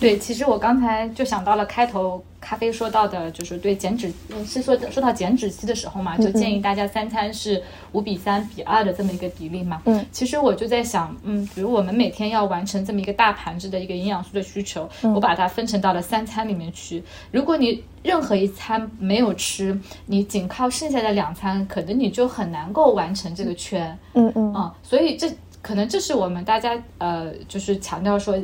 [0.00, 9.80] 对，其实我刚才就想到了开头咖啡说到的，就是对减脂，嗯是说说到减脂期的时候嘛，就建议大家三餐是五比三比二的这么一个比例嘛。
[9.86, 17.02] 嗯，其实我就在想，嗯，比如我们每天要完成这么一个大盘子的一个营养素的需求，嗯我把它分成到了三餐里面去。
[17.30, 23.96] 如果你任何一餐没有吃，你仅靠剩下的两餐，可能你就很难够完成这个圈。
[24.12, 25.32] 嗯嗯啊、所以这
[25.62, 28.36] 可能这是我们大家呃，就是强调说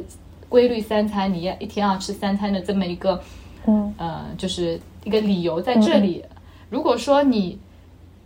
[0.51, 3.23] 规律三餐，你要一天要吃三餐的这么一个
[3.67, 6.23] 嗯呃，就是一个理由在这里。
[6.69, 7.59] 如果说你，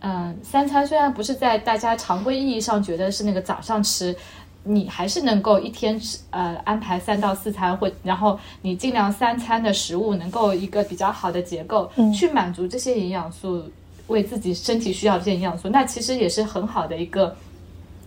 [0.01, 4.15] 嗯、三餐虽然不是在大家常规意义上觉得是那个早上吃，
[4.63, 13.63] 你还是能够一天吃呃安排三到四餐，或然后你尽量三餐的食物能够一个比较好的结构，嗯去满足这些营养素，
[14.07, 17.35] 为自己身体需要这些营养素，那其实也是很好的一个，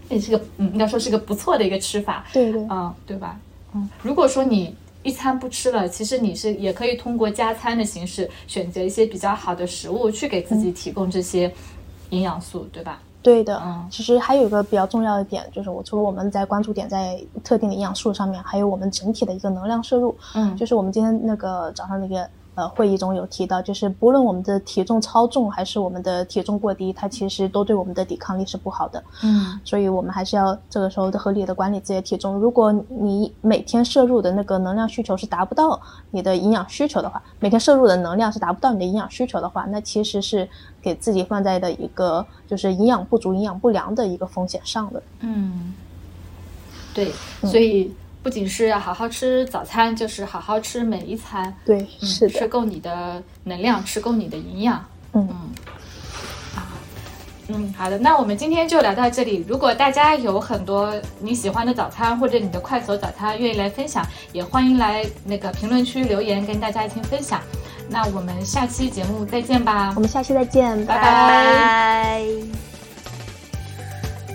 [0.09, 2.25] 也是个嗯，应该说是个不错的一个吃法。
[2.33, 3.39] 对对，嗯，对吧？
[3.75, 11.53] 嗯，如果说你一餐不吃了，其实你是也可以通过加餐的形式选择一些比较好的食物，去给自己提供这些
[12.11, 13.01] 营养素，对吧？
[13.21, 20.17] 对的，嗯其实还有一个比较重要的点，就是我除了我们在关注点在特定的营养素上面，还有我们整体的一个能量摄入。
[20.35, 22.29] 嗯就是我们今天那个早上那个
[22.59, 29.01] 呃会议中有提到，就是不论我们的体重超重还是我们的体重过低，它其实都对我们的抵抗力是不好的。
[29.23, 32.35] 嗯所以我们还是要这个时候的合理的管理自己的体重。
[32.35, 35.81] 如果你每天摄入的那个能量需求是达不到
[36.11, 40.49] 你的营养需求的话，每天摄入的能量是达不到你的营养需求的话，那其实是
[40.83, 45.01] 给自己放在的一个就是营养不足、营养不良的一个风险上的。
[45.21, 45.73] 嗯，
[46.93, 47.95] 对，所以
[48.29, 54.85] 不仅是要好好吃早餐，就是好好吃每一餐，对，嗯是的，吃够你的能量，吃够你的营养。
[55.15, 55.27] 嗯
[57.49, 59.43] 嗯，好的，那我们今天就聊到这里。
[59.49, 67.41] 如果大家有很多你喜欢的早餐或者你的快手早餐愿意来分享，也欢迎来那个评论区留言跟大家一起分享。
[67.89, 70.01] 那我们下期节目再见吧我。
[70.01, 72.23] 们下期再见，拜拜拜。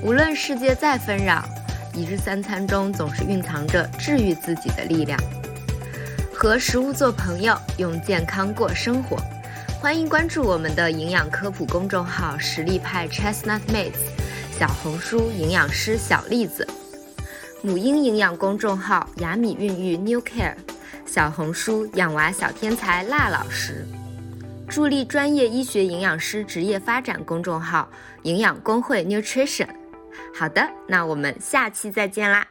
[0.04, 1.46] 无论世界再纷扰，
[1.94, 5.20] 一日三餐中总是蕴藏着治愈自己的力量。
[6.34, 9.18] 和食物做朋友，用健康过生活。
[9.80, 13.92] 欢迎关注我们的营养科普公众号“实力派 Chestnut Mates”，
[14.58, 16.68] 小红书营养师小栗子，
[17.62, 20.56] 母婴营养公众号“雅米孕育 New Care”，
[21.06, 23.86] 小红书养娃小天才辣老师。
[24.68, 27.88] 助力专业医学营养师职业发展公众号
[28.24, 29.68] “营养工会 Nutrition”。
[30.34, 32.48] 好的，那我们下期再见啦。